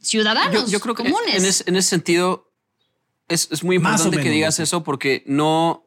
[0.00, 1.34] ciudadanos Yo, yo creo que comunes.
[1.36, 2.50] en, ese, en ese sentido
[3.28, 4.62] es, es muy importante que digas sí.
[4.62, 5.86] eso porque no,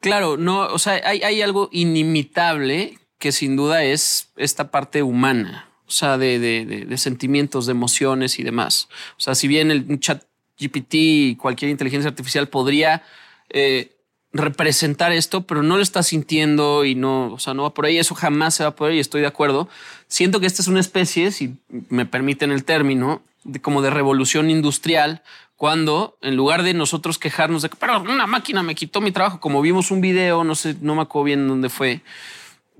[0.00, 5.68] claro, no, o sea, hay, hay algo inimitable que sin duda es esta parte humana,
[5.86, 8.88] o sea, de, de- de- de sentimientos, de emociones y demás.
[9.18, 10.22] O sea, si bien el chat
[10.58, 13.02] GPT y cualquier inteligencia artificial podría
[13.50, 13.96] eh,
[14.32, 17.98] representar esto, pero no lo está sintiendo y no, o sea, no va por ahí,
[17.98, 19.68] eso jamás se va a poder y estoy de acuerdo.
[20.06, 21.56] Siento que esta es una especie, si
[21.88, 25.22] me permiten el término, de, como de revolución industrial,
[25.56, 29.40] cuando en lugar de nosotros quejarnos de que, pero una máquina me quitó mi trabajo,
[29.40, 32.00] como vimos un video, no sé, no me acuerdo bien dónde fue,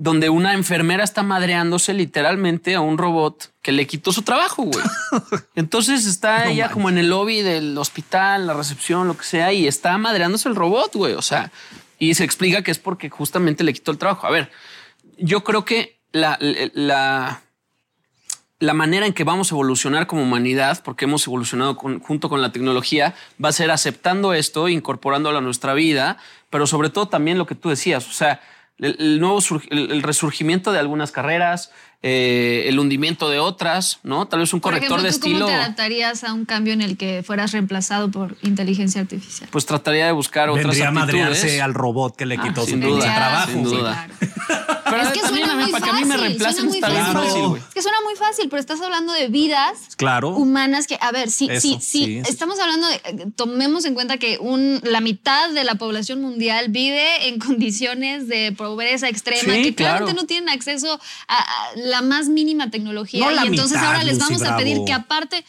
[0.02, 4.82] donde una enfermera está madreándose literalmente a un robot que le quitó su trabajo, güey.
[5.54, 9.66] Entonces está ella como en el lobby del hospital, la recepción, lo que sea, y
[9.66, 11.12] está madreándose el robot, güey.
[11.12, 11.52] O sea,
[11.98, 14.26] y se explica que es porque justamente le quitó el trabajo.
[14.26, 14.50] A ver,
[15.18, 17.42] yo creo que la, la,
[18.58, 22.40] la manera en que vamos a evolucionar como humanidad, porque hemos evolucionado con- junto con
[22.40, 26.16] la tecnología, va a ser aceptando esto, incorporándolo a nuestra vida,
[26.48, 28.40] pero sobre todo también lo que tú decías, o sea,
[28.80, 29.38] el, nuevo
[29.70, 34.26] el, el resurgimiento de algunas carreras, eh, el hundimiento de otras, ¿no?
[34.26, 35.46] Tal vez un Por corrector ejemplo, de ¿tú cómo estilo.
[35.46, 39.48] te adaptarías a un cambio en el que fueras reemplazado por inteligencia artificial?
[39.52, 41.14] Pues trataría de buscar otras Vendría a aptitudes.
[41.14, 43.50] madrearse al robot que le Ah, quitó su sin pinche duda, trabajo.
[43.52, 44.08] sin duda.
[44.90, 46.06] Pero es que también suena a muy para que a fácil.
[46.06, 47.20] mí me reemplacen está bien fácil.
[47.28, 47.62] fácil, güey.
[47.62, 50.30] Es que suena muy fácil, pero estás hablando de vidas Claro.
[50.30, 54.16] humanas que, a ver, sí, Eso, sí, sí, estamos hablando de, eh, tomemos en cuenta
[54.16, 59.62] que un, la mitad de la población mundial vive en condiciones de pobreza extrema, Sí,
[59.62, 60.22] que claramente claro.
[60.22, 63.26] no tienen acceso a, a la más mínima tecnología.
[63.26, 65.44] No la y entonces mitad, ahora les Lucy vamos a pedir que aparte,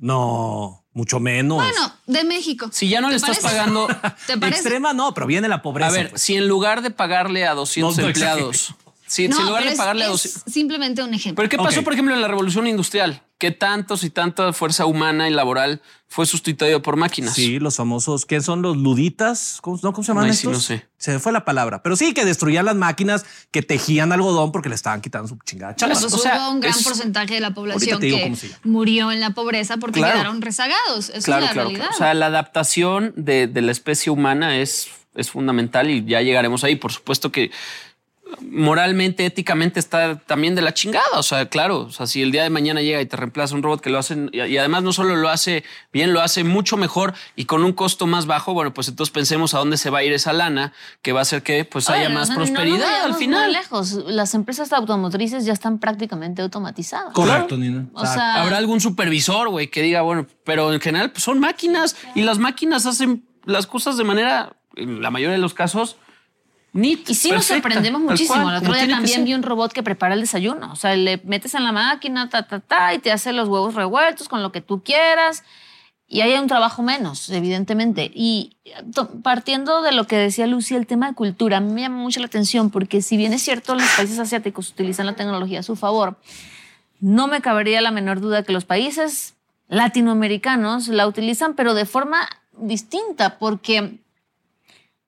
[0.00, 1.56] No, mucho menos.
[1.58, 2.68] bueno, de México.
[2.72, 3.56] Si ya no ¿Te le estás parece?
[3.58, 3.86] pagando.
[4.26, 4.60] ¿Te parece?
[4.60, 5.88] Extrema no, pero viene la pobreza.
[5.88, 6.22] A ver, pues.
[6.22, 8.74] si en lugar de pagarle a 200 No, no empleados,
[9.06, 10.52] si, No, si en lugar pero de es- pagarle a es 200.
[10.52, 11.36] simplemente un ejemplo.
[11.42, 13.22] ¿Pero qué pasó, por ejemplo, en la revolución industrial?
[13.36, 17.34] Que tantos y tanta fuerza humana y laboral fue sustituido por máquinas.
[17.34, 19.58] Sí, los famosos, ¿qué son los luditas?
[19.60, 20.52] ¿Cómo, no, ¿cómo se llaman Ay, sí, estos?
[20.52, 20.86] no sé.
[20.98, 21.82] Se me fue la palabra.
[21.82, 25.74] Pero sí, que destruían las máquinas, que tejían algodón porque le estaban quitando su chingada
[25.74, 25.98] chamba.
[25.98, 29.30] Pues o sea, hubo un gran es- porcentaje de la población que murió en la
[29.30, 30.14] pobreza porque Claro.
[30.14, 31.06] quedaron rezagados.
[31.06, 31.54] Claro, es la claro.
[31.54, 31.78] realidad.
[31.80, 31.94] claro.
[31.94, 36.62] O sea, la adaptación de, de la especie humana es, es fundamental y ya llegaremos
[36.62, 36.76] ahí.
[36.76, 37.50] Por supuesto que
[38.40, 41.04] moralmente, éticamente está también de la chingada.
[41.18, 43.62] O sea, claro, o sea, si el día de mañana llega y te reemplaza un
[43.62, 47.14] robot que lo hacen y, además no solo lo hace bien, lo hace mucho mejor
[47.36, 50.04] y con un costo más bajo, bueno, pues entonces pensemos a dónde se va a
[50.04, 52.50] ir esa lana que va a hacer que pues haya Oye, más no- no nos
[52.50, 53.44] prosperidad al final.
[53.46, 53.92] muy lejos.
[54.06, 57.12] Las empresas automotrices ya están prácticamente automatizadas.
[57.12, 57.86] Correcto, Nina.
[57.94, 61.96] O sea, Habrá algún supervisor, güey, que diga, bueno, pero en general pues, son máquinas
[62.14, 65.96] y las máquinas hacen las cosas de manera, en la mayoría de los casos,
[66.74, 67.08] neat.
[67.08, 68.42] Y sí nos perfecta, sorprendemos tal muchísimo.
[68.42, 70.70] cual, el otro día también vi un robot que prepara el desayuno.
[70.72, 73.74] O sea, le metes en la máquina, ta, ta, ta, y te hace los huevos
[73.74, 75.42] revueltos con lo que tú quieras.
[76.06, 78.10] Y ahí hay un trabajo menos, evidentemente.
[78.14, 78.56] Y
[78.94, 81.96] to- partiendo de lo que decía Lucy, el tema de cultura, a mí me llama
[81.96, 85.62] mucho la atención porque si bien es cierto, los países asiáticos utilizan la tecnología a
[85.62, 86.18] su favor,
[87.00, 89.34] no me cabería la menor duda que los países
[89.68, 93.98] latinoamericanos la utilizan, pero de forma distinta, porque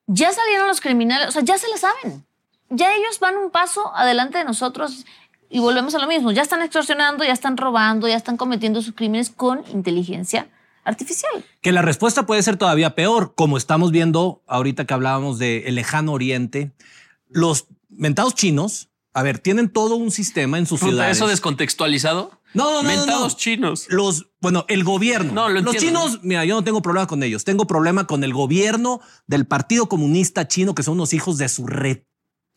[0.06, 2.24] ya salieron los criminales, o sea, ya se la saben.
[2.68, 5.04] Ya ellos van un paso adelante de nosotros
[5.48, 6.32] y volvemos a lo mismo.
[6.32, 10.48] Ya están extorsionando, ya están robando, ya están cometiendo sus crímenes con inteligencia
[10.84, 11.44] artificial.
[11.60, 16.12] Que la respuesta puede ser todavía peor, como estamos viendo ahorita que hablábamos del lejano
[16.12, 16.72] oriente.
[17.28, 21.16] Los mentados chinos, a ver, tienen todo un sistema en sus ciudades.
[21.16, 22.38] ¿Eso descontextualizado?
[22.54, 23.38] No, no, no, no, Mentados no.
[23.38, 23.86] chinos.
[23.88, 25.32] Los, bueno, el gobierno.
[25.32, 27.44] No, lo Los chinos, mira, yo no tengo problema con ellos.
[27.44, 31.66] Tengo problema con el gobierno del Partido Comunista Chino, que son unos hijos de su
[31.66, 31.98] red.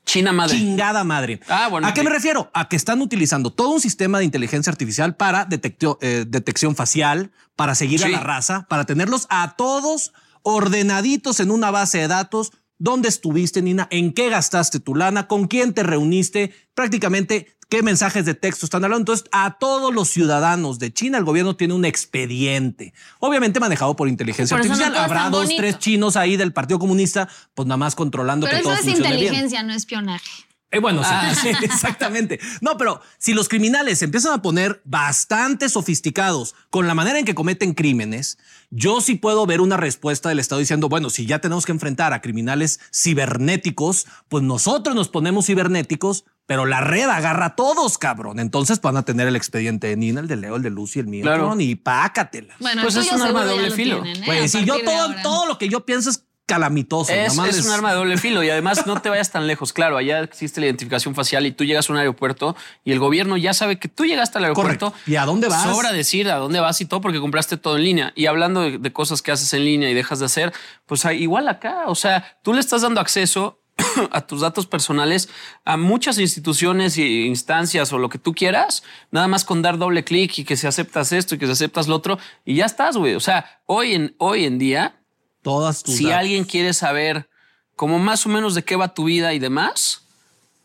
[0.05, 0.57] China madre.
[0.57, 1.39] Chingada madre.
[1.49, 2.49] Ah, bueno, ¿A qué me refiero?
[2.53, 7.31] A que están utilizando todo un sistema de inteligencia artificial para detectio- eh, detección facial,
[7.55, 12.51] para seguir a la raza, para tenerlos a todos ordenaditos en una base de datos.
[12.79, 13.87] ¿Dónde estuviste, Nina?
[13.91, 15.27] ¿En qué gastaste tu lana?
[15.27, 16.53] ¿Con quién te reuniste?
[16.73, 19.01] Prácticamente, ¿qué mensajes de texto están hablando?
[19.01, 24.07] Entonces, a todos los ciudadanos de China, el gobierno tiene un expediente, obviamente manejado por
[24.07, 25.03] inteligencia Por eso no artificial.
[25.03, 25.61] Habrá dos, bonito.
[25.61, 28.85] tres chinos ahí del Partido Comunista, pues nada más controlando Pero que eso todo es
[28.85, 29.23] funcione bien.
[29.23, 30.48] inteligencia, no espionaje.
[30.71, 31.33] Eh, bueno, sí, Ah.
[31.33, 32.39] sí, exactamente.
[32.61, 37.25] No, pero si los criminales se empiezan a poner bastante sofisticados con la manera en
[37.25, 38.37] que cometen crímenes,
[38.69, 42.13] yo sí puedo ver una respuesta del Estado diciendo, bueno, si ya tenemos que enfrentar
[42.13, 48.39] a criminales cibernéticos, pues nosotros nos ponemos cibernéticos, pero la red agarra a todos, cabrón.
[48.39, 51.07] Entonces van a tener el expediente de Nina, el de Leo, el de Lucy, el
[51.07, 51.55] mío, Claro.
[51.59, 52.55] y pácatela.
[52.59, 54.01] Bueno, Pues es un arma de doble lo filo.
[54.03, 54.43] tienen, ¿eh?
[54.45, 54.75] A si yo
[55.23, 57.13] todo lo que yo pienso es calamitoso.
[57.13, 59.71] Es, es un arma de doble filo y además no te vayas tan lejos.
[59.71, 63.37] Claro, allá existe la identificación facial y tú llegas a un aeropuerto y el gobierno
[63.37, 64.91] ya sabe que tú llegaste al aeropuerto.
[64.91, 65.11] Correcto.
[65.11, 65.63] ¿Y a dónde vas?
[65.63, 68.13] Sobra decir a dónde vas y todo porque compraste todo en línea.
[68.15, 70.51] Y hablando de, de cosas que haces en línea y dejas de hacer,
[70.87, 71.83] pues igual acá.
[71.85, 73.59] O sea, tú le estás dando acceso
[74.11, 75.29] a tus datos personales
[75.65, 80.03] a muchas instituciones e instancias o lo que tú quieras, nada más con dar doble
[80.03, 82.97] clic y que si aceptas esto y que si aceptas lo otro y ya estás,
[82.97, 83.15] güey.
[83.15, 84.98] O sea, hoy en, hoy en día
[85.41, 86.19] Todas tus si datos.
[86.19, 87.29] alguien quiere saber
[87.75, 90.01] como más o menos de qué va tu vida y demás,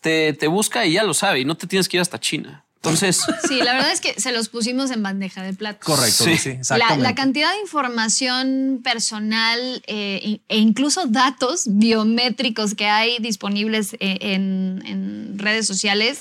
[0.00, 2.64] te, te busca y ya lo sabe y no te tienes que ir hasta China.
[2.76, 5.78] Entonces, Sí, la verdad es que se los pusimos en bandeja de plata.
[5.82, 6.36] Correcto, Sí.
[6.36, 7.02] sí, La, exactamente.
[7.02, 14.82] la cantidad de información personal eh, e incluso datos biométricos que hay disponibles eh, en,
[14.84, 16.18] en redes sociales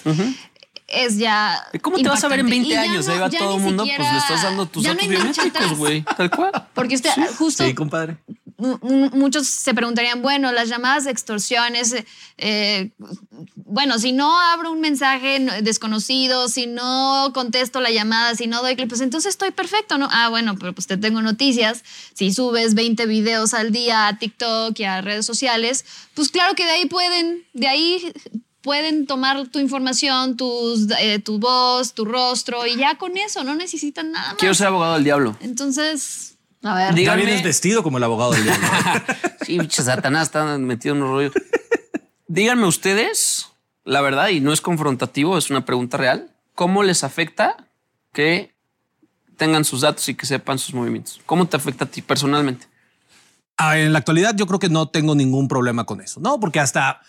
[0.88, 1.58] es ya.
[1.82, 2.70] ¿cómo te vas a ver en impactante.
[2.70, 3.08] 20 Y ya años?
[3.08, 5.78] no- Ahí va todo el mundo, pues le estás dando tus no datos marcha biométricos,
[5.78, 6.02] güey.
[6.04, 6.52] Tal cual.
[6.74, 8.18] Porque usted, justo Sí, compadre.
[8.58, 11.96] Mu- mu- muchos se preguntarían, bueno, las llamadas de extorsiones,
[12.38, 12.92] eh,
[13.56, 18.62] bueno, si no abro un mensaje no- desconocido, si no contesto la llamada, si no
[18.62, 20.08] doy clic, pues entonces estoy perfecto, ¿no?
[20.12, 21.84] Ah, bueno, pero pues te tengo noticias.
[22.14, 26.66] Si subes 20 videos al día a TikTok y a redes sociales, pues claro que
[26.66, 28.14] de ahí pueden, de ahí
[28.62, 33.56] pueden tomar tu información, tus, eh, tu voz, tu rostro y ya con eso, no
[33.56, 34.38] necesitan nada más.
[34.38, 35.36] Quiero ser abogado del diablo.
[35.42, 36.33] Entonces,
[36.64, 36.90] A ver.
[36.90, 38.68] Ya Díganme- vienes vestido como el abogado del diablo.
[39.46, 41.32] Sí, bicho, Satanás está metido en un rollo.
[42.28, 43.50] Díganme ustedes,
[43.84, 46.32] la verdad, y no es confrontativo, es una pregunta real.
[46.56, 47.58] ¿Cómo les afecta
[48.14, 48.54] que
[49.36, 51.20] tengan sus datos y que sepan sus movimientos?
[51.26, 52.68] ¿Cómo te afecta a ti personalmente?
[53.58, 56.40] Ah, en la actualidad yo creo que no tengo ningún problema con eso, ¿no?
[56.40, 57.02] Porque hasta,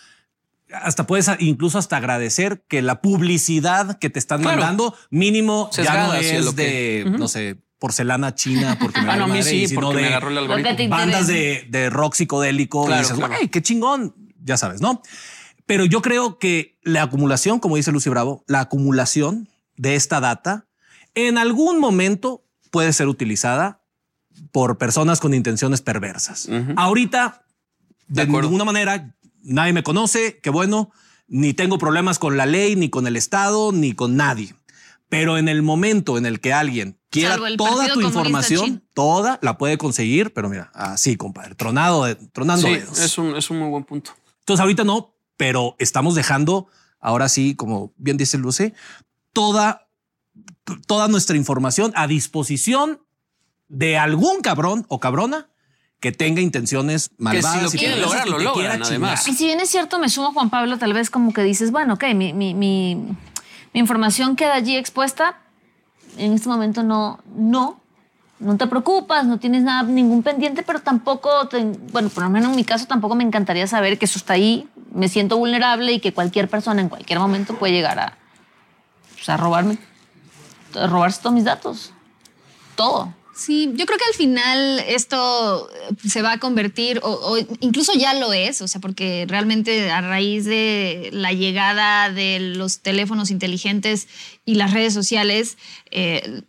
[0.73, 4.57] hasta puedes incluso hasta agradecer que la publicidad que te están Claro.
[4.59, 9.09] mandando mínimo ya no es lo de, que- no sé, porcelana china porque me Ah,
[9.09, 10.89] vale no, a mí madre, sí, y sino porque me de agarró el algoritmo.
[10.89, 13.33] bandas de, de rock psicodélico Claro, y dices, claro.
[13.35, 15.01] güey, qué chingón, ya sabes, ¿no?
[15.67, 20.65] Pero yo creo que la acumulación, como dice Lucy Bravo, la acumulación de esta data
[21.13, 23.81] en algún momento puede ser utilizada
[24.51, 26.49] por personas con intenciones perversas.
[26.75, 27.43] Ahorita,
[28.07, 30.91] de, De ninguna manera, nadie me conoce, qué bueno,
[31.27, 34.53] ni tengo problemas con la ley, ni con el Estado, ni con nadie.
[35.17, 39.77] Pero en el momento en el que alguien quiera toda tu información, toda la puede
[39.77, 42.99] conseguir, pero mira, así, compadre, tronado, de- tronando Sí, dedos.
[42.99, 44.11] es un, es un muy buen punto.
[44.39, 46.67] Entonces ahorita no, pero estamos dejando,
[46.99, 48.73] ahora sí, como bien dice Luce,
[49.33, 49.87] toda,
[50.87, 53.01] toda nuestra información a disposición
[53.67, 55.49] de algún cabrón o cabrona
[55.99, 57.63] que tenga intenciones malvadas.
[57.63, 59.27] lo y quieren lograr, lo logran, además.
[59.27, 61.93] Y si bien es cierto, me sumo Juan Pablo, tal vez como que dices, bueno,
[61.95, 63.07] ok, mi, mi, mi,
[63.75, 65.35] mi información queda allí expuesta.
[66.17, 67.77] En este momento no, no,
[68.39, 71.61] no te preocupas, no tienes nada, ningún pendiente, pero tampoco, te-
[71.91, 74.69] bueno, por lo menos en mi caso tampoco me encantaría saber que eso está ahí,
[74.93, 78.17] me siento vulnerable y que cualquier persona en cualquier momento puede llegar a,
[79.15, 79.77] pues, a robarme,
[80.73, 81.91] robarse todos mis datos,
[82.77, 83.13] todo.
[83.35, 87.91] Sí, yo creo que al final esto eh, se va a convertir, o, o incluso
[87.93, 93.31] ya lo es, o sea, porque realmente a raíz de la llegada de los teléfonos
[93.31, 94.07] inteligentes
[94.45, 95.57] y las redes sociales,
[95.91, 96.43] eh,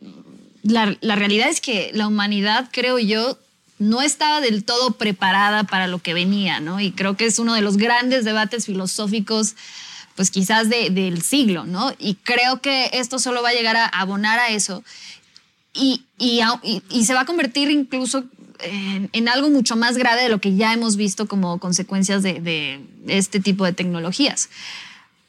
[0.62, 3.37] la, la realidad es que la humanidad, creo yo,
[3.79, 6.81] no estaba del todo preparada para lo que venía, ¿no?
[6.81, 9.55] Y creo que es uno de los grandes debates filosóficos
[10.14, 11.92] pues quizás de- del siglo, ¿no?
[11.99, 14.83] Y creo que esto solo va a llegar a abonar a eso
[15.77, 18.25] y, y, se va a convertir incluso
[18.61, 23.41] en, algo mucho más grave de lo que ya hemos visto como consecuencias de, este
[23.41, 24.49] tipo de tecnologías.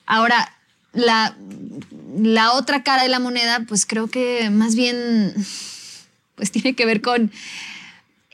[0.06, 0.54] Ahora,
[0.94, 1.36] la,
[2.18, 5.34] la otra cara de la moneda, pues creo que más bien
[6.36, 7.32] pues tiene que ver con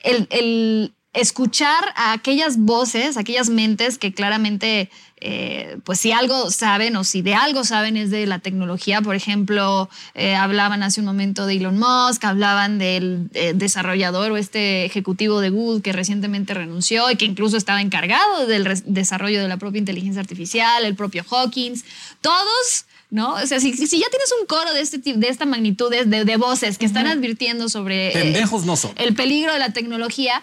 [0.02, 4.90] el escuchar a aquellas voces, aquellas mentes que claramente,
[5.26, 9.00] eh, pues si algo saben o si de algo saben es de la tecnología.
[9.00, 14.36] Por ejemplo, eh, hablaban hace un momento de Elon Musk, hablaban del eh, desarrollador o
[14.36, 19.48] este ejecutivo de Google que recientemente renunció y que incluso estaba encargado del desarrollo de
[19.48, 21.84] la propia inteligencia artificial, el propio Hawkins.
[22.20, 23.34] Todos ¿no?
[23.34, 26.24] O sea, si, si ya tienes un coro de, este, de esta magnitud de, de-
[26.24, 28.90] de voces que están advirtiendo sobre Pendejos no son.
[28.96, 30.42] el peligro de la tecnología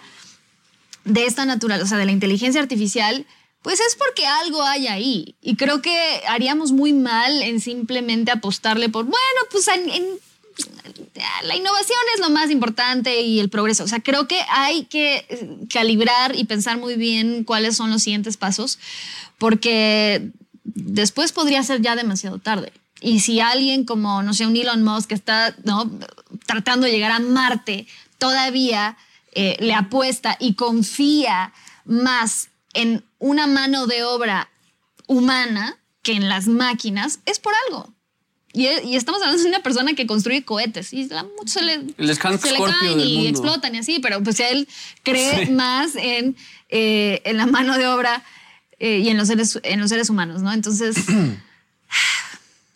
[1.04, 3.26] de esta naturaleza, o sea, de la inteligencia artificial,
[3.62, 5.36] pues es porque algo hay ahí.
[5.40, 9.16] Y creo que haríamos muy mal en simplemente apostarle por, bueno,
[9.50, 9.66] pues
[11.44, 13.84] la innovación es lo más importante y el progreso.
[13.84, 18.02] O sea, creo que hay que eh, calibrar y pensar muy bien cuáles son los
[18.02, 18.78] siguientes pasos,
[19.38, 20.30] porque
[20.64, 22.72] después podría ser ya demasiado tarde.
[23.00, 25.90] Y si alguien como, no sé, un Elon Musk que está ¿no?
[26.46, 27.86] tratando de llegar a Marte,
[28.18, 28.96] todavía
[29.34, 31.52] eh, le apuesta y confía
[31.84, 34.50] más en una mano de obra
[35.06, 37.94] humana que en las máquinas, es por algo.
[38.52, 41.74] Y, y estamos hablando de una persona que construye cohetes y a muchos se le,
[41.96, 43.28] se le caen y mundo.
[43.30, 44.68] explotan y así, pero pues él
[45.04, 45.52] cree Sí.
[45.52, 46.36] más en,
[46.68, 48.22] eh, en la mano de obra
[48.78, 50.52] eh, y en los, seres, en los seres humanos, ¿no?
[50.52, 50.96] Entonces,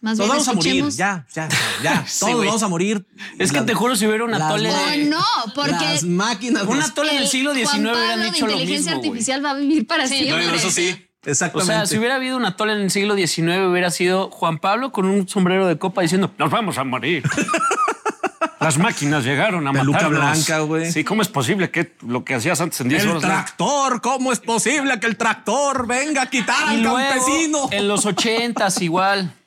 [0.06, 1.48] más Nos bien vamos a morir, ya, ya,
[1.82, 2.04] ya.
[2.20, 3.06] Todos vamos a morir.
[3.38, 6.04] Es que Las- te juro, si hubiera un las atole ma- de- No, porque Las
[6.04, 6.62] máquinas.
[6.64, 8.98] Un nos- atole del el siglo XIX Juan hubieran Pablo de hecho lo inteligencia mismo,
[9.00, 9.08] güey.
[9.10, 10.46] artificial va a vivir para Sí, siempre.
[10.46, 11.02] No, eso sí.
[11.26, 11.72] O Exactamente.
[11.74, 15.06] sea, si hubiera habido un atole en el siglo XIX, hubiera sido Juan Pablo con
[15.06, 17.24] un sombrero de copa diciendo, nos vamos a morir.
[18.60, 20.20] Las máquinas llegaron a Peluca matarnos.
[20.20, 20.90] blanca, güey.
[20.90, 23.22] Sí, ¿cómo es posible que lo que hacías antes en 10 el horas?
[23.22, 27.68] tractor, ¿cómo es posible que el tractor venga a quitar Y al luego, campesino?
[27.70, 29.32] en los ochentas igual,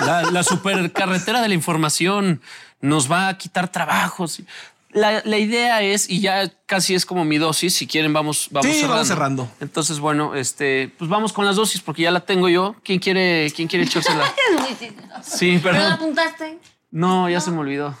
[0.00, 2.40] la, la supercarretera de la información
[2.80, 4.40] nos va a quitar trabajos.
[4.92, 8.66] La, la idea es, y ya casi es como mi dosis, si quieren vamos, vamos
[8.66, 8.94] Sí, cerrando.
[8.94, 9.50] vamos cerrando.
[9.60, 12.76] Entonces, bueno, este, pues vamos con las dosis porque ya la tengo yo.
[12.82, 14.24] ¿Quién quiere, quién quiere echársela?
[15.22, 16.58] Sí, ¿Pero la apuntaste?
[16.90, 17.96] No, ya se me olvidó.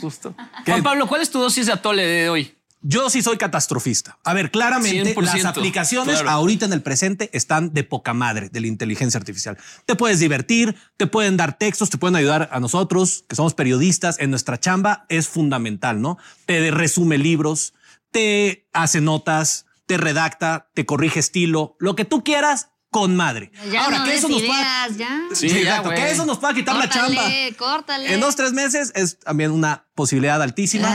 [0.00, 0.34] Justo.
[0.64, 2.54] Juan Pablo, ¿cuál es tu dosis de atole de hoy?
[2.82, 4.18] Yo sí soy catastrofista.
[4.24, 6.30] A ver, claramente 100%, las aplicaciones claro.
[6.30, 9.58] ahorita en el presente están de poca madre de la inteligencia artificial.
[9.84, 14.18] Te puedes divertir, te pueden dar textos, te pueden ayudar a nosotros, que somos periodistas,
[14.18, 16.16] en nuestra chamba es fundamental, ¿no?
[16.46, 17.74] Te resume libros,
[18.12, 23.52] te hace notas, te redacta, te corrige estilo, lo que tú quieras con madre.
[23.70, 25.20] Ya Ahora, no que eso nos pueda- ideas, ya.
[25.32, 26.00] Sí, Sí, ya, exacto, güey.
[26.02, 27.22] que eso nos pueda quitar la chamba.
[27.22, 28.14] Córtale, córtale.
[28.14, 30.90] En dos, tres meses es también una posibilidad altísima.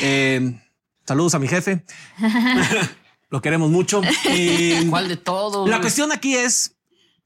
[0.00, 0.60] Eh,
[1.06, 1.84] saludos a mi jefe.
[3.30, 4.00] Lo queremos mucho.
[4.90, 5.68] ¿Cuál de todos?
[5.68, 6.76] la cuestión aquí es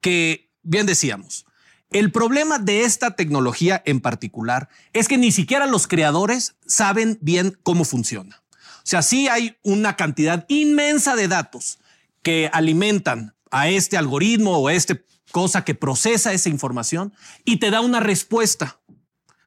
[0.00, 1.44] que, bien decíamos,
[1.90, 7.58] el problema de esta tecnología en particular es que ni siquiera los creadores saben bien
[7.62, 8.42] cómo funciona.
[8.52, 11.78] O sea, sí hay una cantidad inmensa de datos
[12.22, 17.12] que alimentan a este algoritmo o a este cosa que procesa esa información
[17.44, 18.80] y te da una respuesta.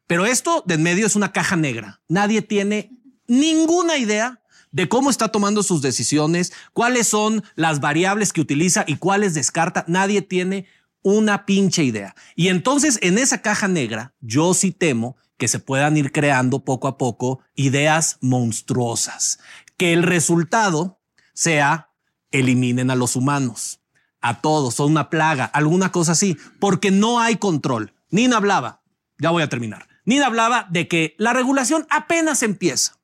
[0.07, 2.01] Pero esto de en medio es una caja negra.
[2.07, 2.91] Nadie tiene
[3.32, 8.97] ninguna idea de cómo está tomando sus decisiones, cuáles son las variables que utiliza y
[8.97, 9.86] cuáles descarta.
[9.88, 10.67] Nadie tiene
[11.01, 12.13] una pinche idea.
[12.36, 16.88] Y entonces en esa caja negra yo sí temo que se puedan ir creando poco
[16.88, 19.39] a poco ideas monstruosas,
[19.77, 20.99] que el resultado
[21.34, 21.89] sea
[22.32, 23.82] eliminen a los humanos,
[24.19, 27.93] a todos, son una plaga, alguna cosa así, porque no hay control.
[28.09, 28.84] Nina hablaba,
[29.17, 29.88] ya voy a terminar.
[30.05, 33.01] Nina hablaba de que la regulación apenas empieza.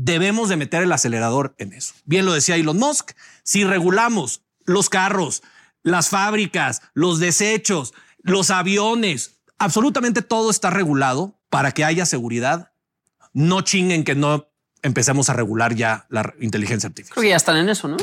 [0.00, 1.92] Debemos de meter el acelerador en eso.
[2.04, 5.42] Bien lo decía Elon Musk, si regulamos los carros,
[5.82, 12.70] las fábricas, los desechos, los aviones, absolutamente todo está regulado para que haya seguridad.
[13.32, 14.48] No chinguen que no
[14.82, 17.14] empecemos a regular ya la inteligencia artificial.
[17.14, 17.96] Creo que ya están en eso, ¿no?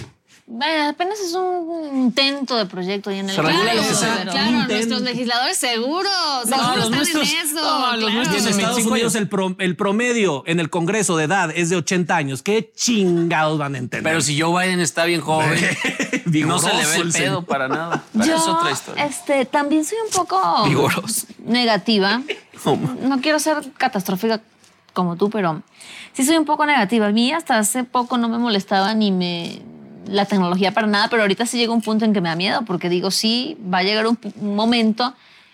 [0.48, 4.74] Vaya, apenas es un intento de proyecto ahí en el Congreso, Claro, Intento.
[4.76, 6.08] nuestros legisladores seguro,
[6.46, 7.56] seguro los están nuestros- en eso.
[7.56, 8.12] no, los claro.
[8.12, 11.72] en en Estados 25 Unidos el, pro- el promedio en el Congreso de edad es
[11.72, 12.44] de 80 años.
[12.44, 14.04] ¿Qué chingados van a entender?
[14.04, 15.50] Pero si Joe Biden está bien joven,
[16.26, 18.04] no se le ve el pedo para nada.
[18.14, 19.04] Pero Yo, es otra historia.
[19.06, 21.26] este, también soy un poco Vigoroso.
[21.44, 22.22] negativa.
[22.64, 22.76] No.
[23.02, 24.42] No quiero ser catastrófica
[24.94, 25.64] como tú, pero
[26.14, 27.08] sí soy un poco negativa.
[27.08, 29.62] A mí hasta hace poco no me molestaba ni me
[30.08, 32.64] la tecnología para nada, pero ahorita sí llega un punto en que me da miedo
[32.64, 35.14] porque digo, sí, va a llegar un, momento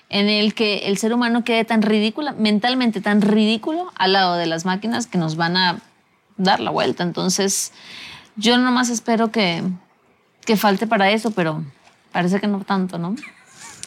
[0.10, 4.46] en el que el ser humano quede tan ridículo, mentalmente tan ridículo al lado de
[4.46, 5.80] las máquinas que nos van a
[6.38, 7.04] dar la vuelta.
[7.04, 7.72] Entonces,
[8.36, 9.64] yo nomás espero que,
[10.46, 11.64] que falte para eso, pero
[12.12, 13.16] parece que no tanto, ¿no?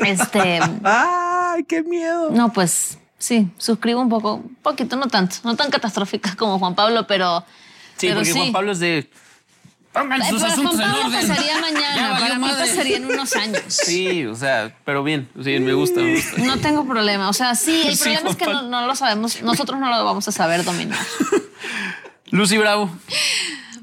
[0.00, 2.30] Este, ¡Ay, qué miedo!
[2.30, 6.74] no, pues sí, suscribo un poco, un poquito, no tanto, no tan catastrófica como Juan
[6.74, 7.44] Pablo, pero.
[7.96, 9.10] Sí, pero porque Juan Pablo es de.
[9.94, 11.28] Pongan sus pero asuntos Juan en Pablo orden.
[11.28, 12.66] pasaría mañana, para mí madre.
[12.68, 13.62] pasaría en unos años.
[13.68, 15.28] Sí, o sea, pero bien.
[15.42, 16.42] Sí, me gusta, me gusta.
[16.42, 17.28] No tengo problema.
[17.28, 20.26] O sea, sí, el Sí, problema es que no lo sabemos, nosotros no lo vamos
[20.28, 20.98] a saber dominar.
[22.30, 22.90] Lucy Bravo.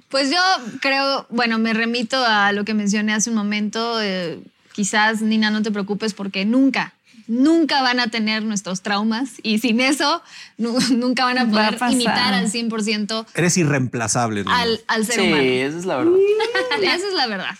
[0.09, 0.37] Pues yo
[0.81, 4.01] creo, bueno, me remito a lo que mencioné hace un momento.
[4.01, 4.39] eh,
[4.73, 6.93] quizás, Nina, no te preocupes porque nunca,
[7.27, 10.21] nunca van a tener nuestros traumas y sin eso
[10.57, 14.43] nu- nunca van a Va a poder imitar al 100% Eres irreemplazable.
[14.43, 14.59] Nina.
[14.59, 15.43] al, al ser Sí, humano.
[15.43, 16.13] esa es la verdad.
[16.81, 17.55] Esa es la verdad.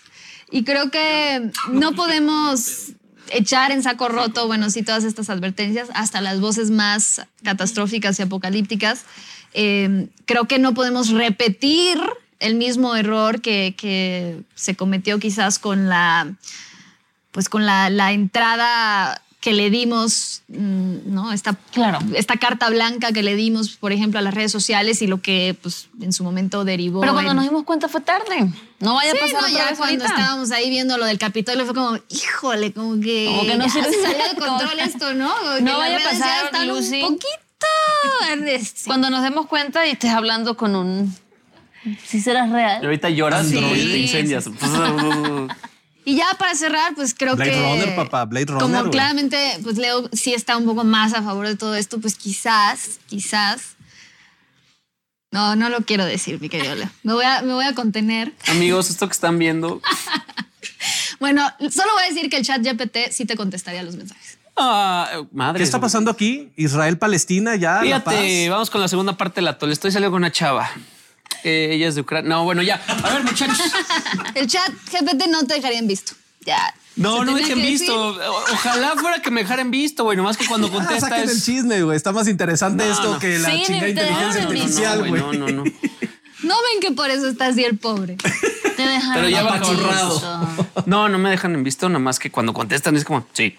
[0.52, 2.90] Y creo que no podemos
[3.30, 8.24] echar en saco roto, bueno, sí, todas estas advertencias, hasta las voces más catastróficas y
[8.24, 9.06] apocalípticas.
[9.54, 11.98] Eh, creo que no podemos repetir
[12.40, 16.34] el mismo error que, que se cometió quizás con la,
[17.32, 21.34] pues con la, la entrada que le dimos, mm, ¿no?
[21.34, 21.98] Esta, Claro.
[22.16, 25.58] esta carta blanca que le dimos, por ejemplo, a las redes sociales y lo que
[25.62, 27.02] pues, en su momento derivó.
[27.02, 28.48] Pero cuando en- nos dimos cuenta fue tarde.
[28.80, 30.20] No vaya Sí, a pasar no, otra ya vez cuando ahorita.
[30.22, 33.82] estábamos ahí viendo lo del Capitolio fue como, híjole, como que, Como que no se
[33.82, 35.34] salió de control esto, ¿no?
[35.36, 37.02] Como que No vaya a pasar, ya están Lucy.
[37.02, 37.28] un poquito.
[38.86, 41.16] Cuando nos demos cuenta y estés hablando con un...
[42.06, 42.86] Si serás Y real.
[42.86, 44.46] ahorita lloras y Sí, te incendias.
[46.04, 47.60] Y ya para cerrar, pues creo Blade que...
[47.60, 51.48] Runner, papá, Blade Runner, Como claramente, pues Leo sí está un poco más a favor
[51.48, 53.76] de todo esto, pues quizás, quizás...
[55.32, 56.90] No, no lo quiero decir, mi querido Leo.
[57.04, 58.34] Me voy a, me voy a contener.
[58.48, 59.82] Amigos, esto que están viendo,
[61.22, 64.40] Bueno, solo voy a decir que el chat GPT sí te contestaría los mensajes.
[64.58, 65.60] Ah, madre.
[65.60, 66.52] ¿Qué está pasando aquí?
[66.56, 67.84] Israel, Palestina, ya.
[67.84, 68.16] la paz.
[68.16, 69.72] Fíjate, vamos con la segunda parte del atole.
[69.72, 70.70] Estoy saliendo con una chava.
[71.44, 72.30] Eh, ella es de Ucrania.
[72.30, 72.82] No, bueno, ya.
[73.04, 73.58] A ver, muchachos.
[74.36, 76.14] El chat GPT no te dejaría en visto.
[76.42, 76.74] Ya.
[76.96, 78.14] No, no me dejen visto.
[78.14, 78.30] decir.
[78.54, 80.18] Ojalá fuera que me dejaran visto, güey.
[80.18, 81.46] Nomás que cuando Ah, contesta el es.
[81.46, 81.96] chisme, güey.
[81.98, 83.20] Está más interesante No, esto no.
[83.20, 85.22] que la Sí, chingada inteligencia artificial, no, güey.
[85.22, 85.64] no, no, no.
[86.44, 88.16] No ven que por eso está así el pobre.
[88.76, 90.84] Te dejaron Pero ya va visto.
[90.88, 93.56] No, no me dejan en visto, nomás que cuando contestan es como, sí.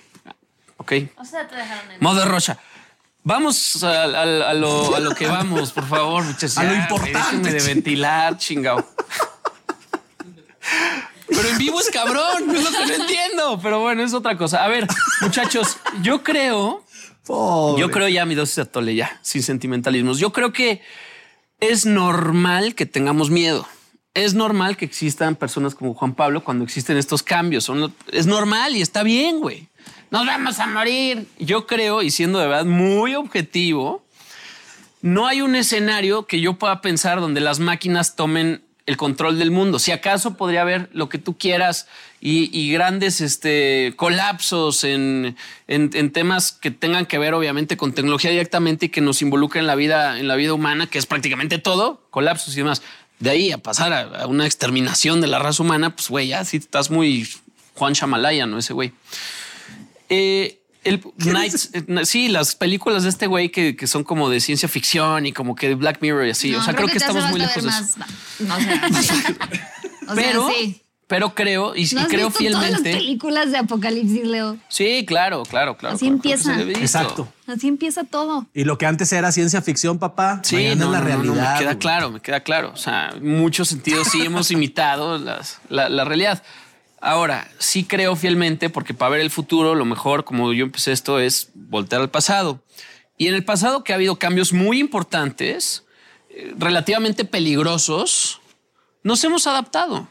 [0.78, 0.92] Ok.
[1.16, 2.58] O sea, te dejaron en Modo Rocha.
[3.24, 6.58] Vamos a, a- a lo, a lo que vamos, por favor, muchachos.
[6.58, 8.84] A lo importante, de ventilar, chingado.
[11.28, 13.60] Pero en vivo es cabrón, es lo que no entiendo.
[13.62, 14.64] Pero bueno, es otra cosa.
[14.64, 14.86] A ver,
[15.20, 16.84] muchachos, yo creo,
[17.24, 17.80] Pobre.
[17.80, 20.18] yo creo ya mi dosis de atole, ya, sin sentimentalismos.
[20.18, 20.82] Yo creo que
[21.60, 23.66] es normal que tengamos miedo.
[24.14, 27.64] Es normal que existan personas como Juan Pablo cuando existen estos cambios.
[27.64, 29.68] Son es normal y está bien, güey.
[30.12, 31.26] Nos vamos a morir.
[31.38, 34.04] Yo creo, y siendo de verdad muy objetivo,
[35.00, 39.50] no hay un escenario que yo pueda pensar donde las máquinas tomen el control del
[39.50, 39.78] mundo.
[39.78, 41.86] Si acaso podría haber lo que tú quieras
[42.20, 45.34] y, grandes este, colapsos en,
[45.66, 49.66] en- temas que tengan que ver obviamente con tecnología directamente y que nos involucren en
[49.66, 52.82] la vida, en la vida humana, que es prácticamente todo, colapsos y demás.
[53.18, 56.58] De ahí a pasar a, una exterminación de la raza humana, pues güey, ya sí
[56.58, 57.26] estás muy
[57.76, 58.58] Juan Shamalaya, ¿no?
[58.58, 58.92] Ese güey.
[60.14, 64.40] Eh, el Nights, eh, sí, las películas de este güey que, que son como de
[64.40, 66.50] ciencia ficción y como que de Black Mirror y así.
[66.50, 67.98] No, o sea, creo, que, estamos muy lejos de eso.
[68.40, 69.14] No, o sea, sí.
[70.08, 70.82] O sea, Pero, sí.
[71.06, 72.92] pero creo y, y ¿No has creo visto todas las fielmente.
[72.98, 74.58] películas de Apocalipsis, Leo?
[74.68, 75.94] Sí, claro, claro, claro.
[75.94, 76.60] Así claro, empieza.
[76.62, 77.32] Exacto.
[77.46, 78.48] Así empieza todo.
[78.52, 81.04] Y lo que antes era ciencia ficción, papá, Sí, no, es la no, no, no,
[81.04, 81.52] realidad.
[81.52, 81.78] me queda güey.
[81.78, 82.72] claro, me queda claro.
[82.74, 86.42] O sea, en muchos sentidos sí hemos imitado las- la, la realidad.
[87.04, 91.18] Ahora, sí creo fielmente, porque para ver el futuro, lo mejor, como yo empecé esto,
[91.18, 92.62] es voltear al pasado.
[93.18, 95.84] Y en el pasado que ha habido cambios muy importantes,
[96.30, 98.40] eh, relativamente peligrosos,
[99.02, 100.06] nos hemos adaptado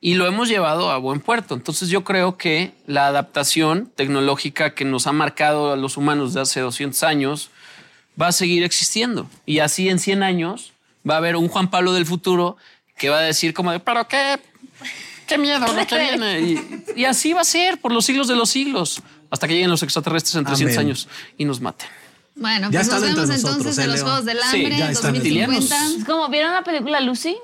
[0.00, 1.56] y lo hemos llevado a buen puerto.
[1.56, 6.42] Entonces yo creo que la adaptación tecnológica que nos ha marcado a los humanos de
[6.42, 7.50] hace 200 años
[8.20, 9.28] va a seguir existiendo.
[9.44, 10.72] Y así en 100 años
[11.08, 12.56] va a haber un Juan Pablo del futuro
[12.96, 14.38] que va a decir como de, pero qué,
[15.28, 16.40] qué miedo lo que viene.
[16.40, 19.00] Y, y así va a ser por los siglos de los siglos,
[19.30, 20.86] hasta que lleguen los extraterrestres en 300 Amén.
[20.88, 21.88] años y nos maten.
[22.34, 24.02] Bueno, Ya pues nos vemos nosotros, entonces ¿eh, en los?
[24.02, 25.76] Juegos del Sí, Hambre entre 2050.
[25.98, 27.36] Es como, ¿vieron la película Lucy?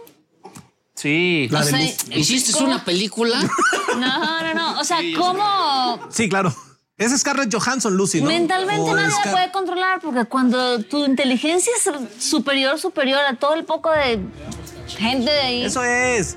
[0.94, 1.48] Sí.
[1.50, 1.80] La O sea.
[2.16, 2.66] ¿Hiciste ¿cómo?
[2.66, 3.38] una película?
[3.98, 4.80] No, no, no.
[4.80, 6.52] O sea, ¿cómo Sí, claro.
[6.96, 8.26] Es Scarlett Johansson, Lucy, ¿no?
[8.28, 10.00] mentalmente O nadie Scar- la puede controlar?
[10.00, 14.20] Porque cuando tu inteligencia es superior, superior a todo el poco de
[14.96, 15.64] gente de ahí.
[15.64, 16.36] Eso es.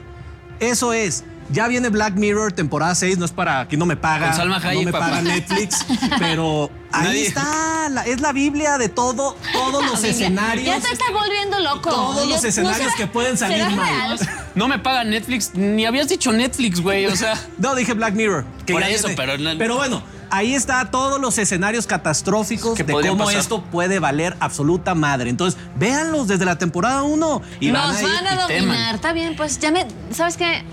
[0.60, 1.24] Eso es.
[1.50, 3.18] Ya viene Black Mirror, temporada 6.
[3.18, 4.28] No es para aquí no me paga.
[4.28, 5.06] Con Salma Hayek, no me papá.
[5.10, 5.86] paga Netflix.
[6.20, 7.90] pero ahí Nadie- está.
[7.90, 10.66] la- es la Biblia de todo, todos los escenarios.
[10.66, 11.90] Ya te estás volviendo loco.
[11.90, 14.18] Todos los ¿no escenarios será- que pueden salir será mal.
[14.18, 14.30] real?
[14.56, 17.06] No me paga Netflix, ni habías dicho Netflix, güey.
[17.06, 18.44] O sea, No, dije Black Mirror.
[18.66, 22.84] que Por ya eso, pero no- Pero bueno, ahí está todos los escenarios catastróficos Que
[22.84, 23.40] de podrían cómo pasar.
[23.40, 25.30] esto puede valer absoluta madre.
[25.30, 28.68] Entonces, véanlos desde la temporada 1 y van Nos van a y teman.
[28.68, 28.96] dominar.
[28.96, 29.88] Está bien, pues ya me.
[30.12, 30.64] ¿Sabes qué?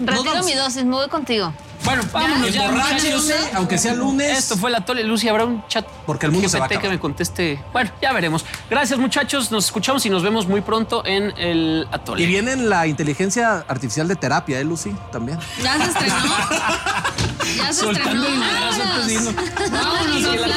[0.00, 1.52] Retiro mi dosis, me voy contigo.
[1.84, 2.70] bueno, vámonos ya,
[3.54, 4.38] aunque sea lunes.
[4.38, 5.28] Esto fue la Tole Lucy.
[5.28, 7.62] Habrá un chat Porque el mundo se va a GPT que me conteste.
[7.72, 8.44] Bueno, ya veremos.
[8.70, 9.50] Gracias, muchachos.
[9.50, 12.22] Nos escuchamos y nos vemos muy pronto en el Atole.
[12.22, 14.94] Y viene la inteligencia artificial de terapia, ¿eh, Lucy?
[15.10, 15.38] También.
[15.62, 16.14] Ya se estrenó.
[17.56, 18.26] ya se Soltando estrenó.
[18.26, 19.34] el madrazo antes de irnos.
[19.70, 20.56] Vámonos, que la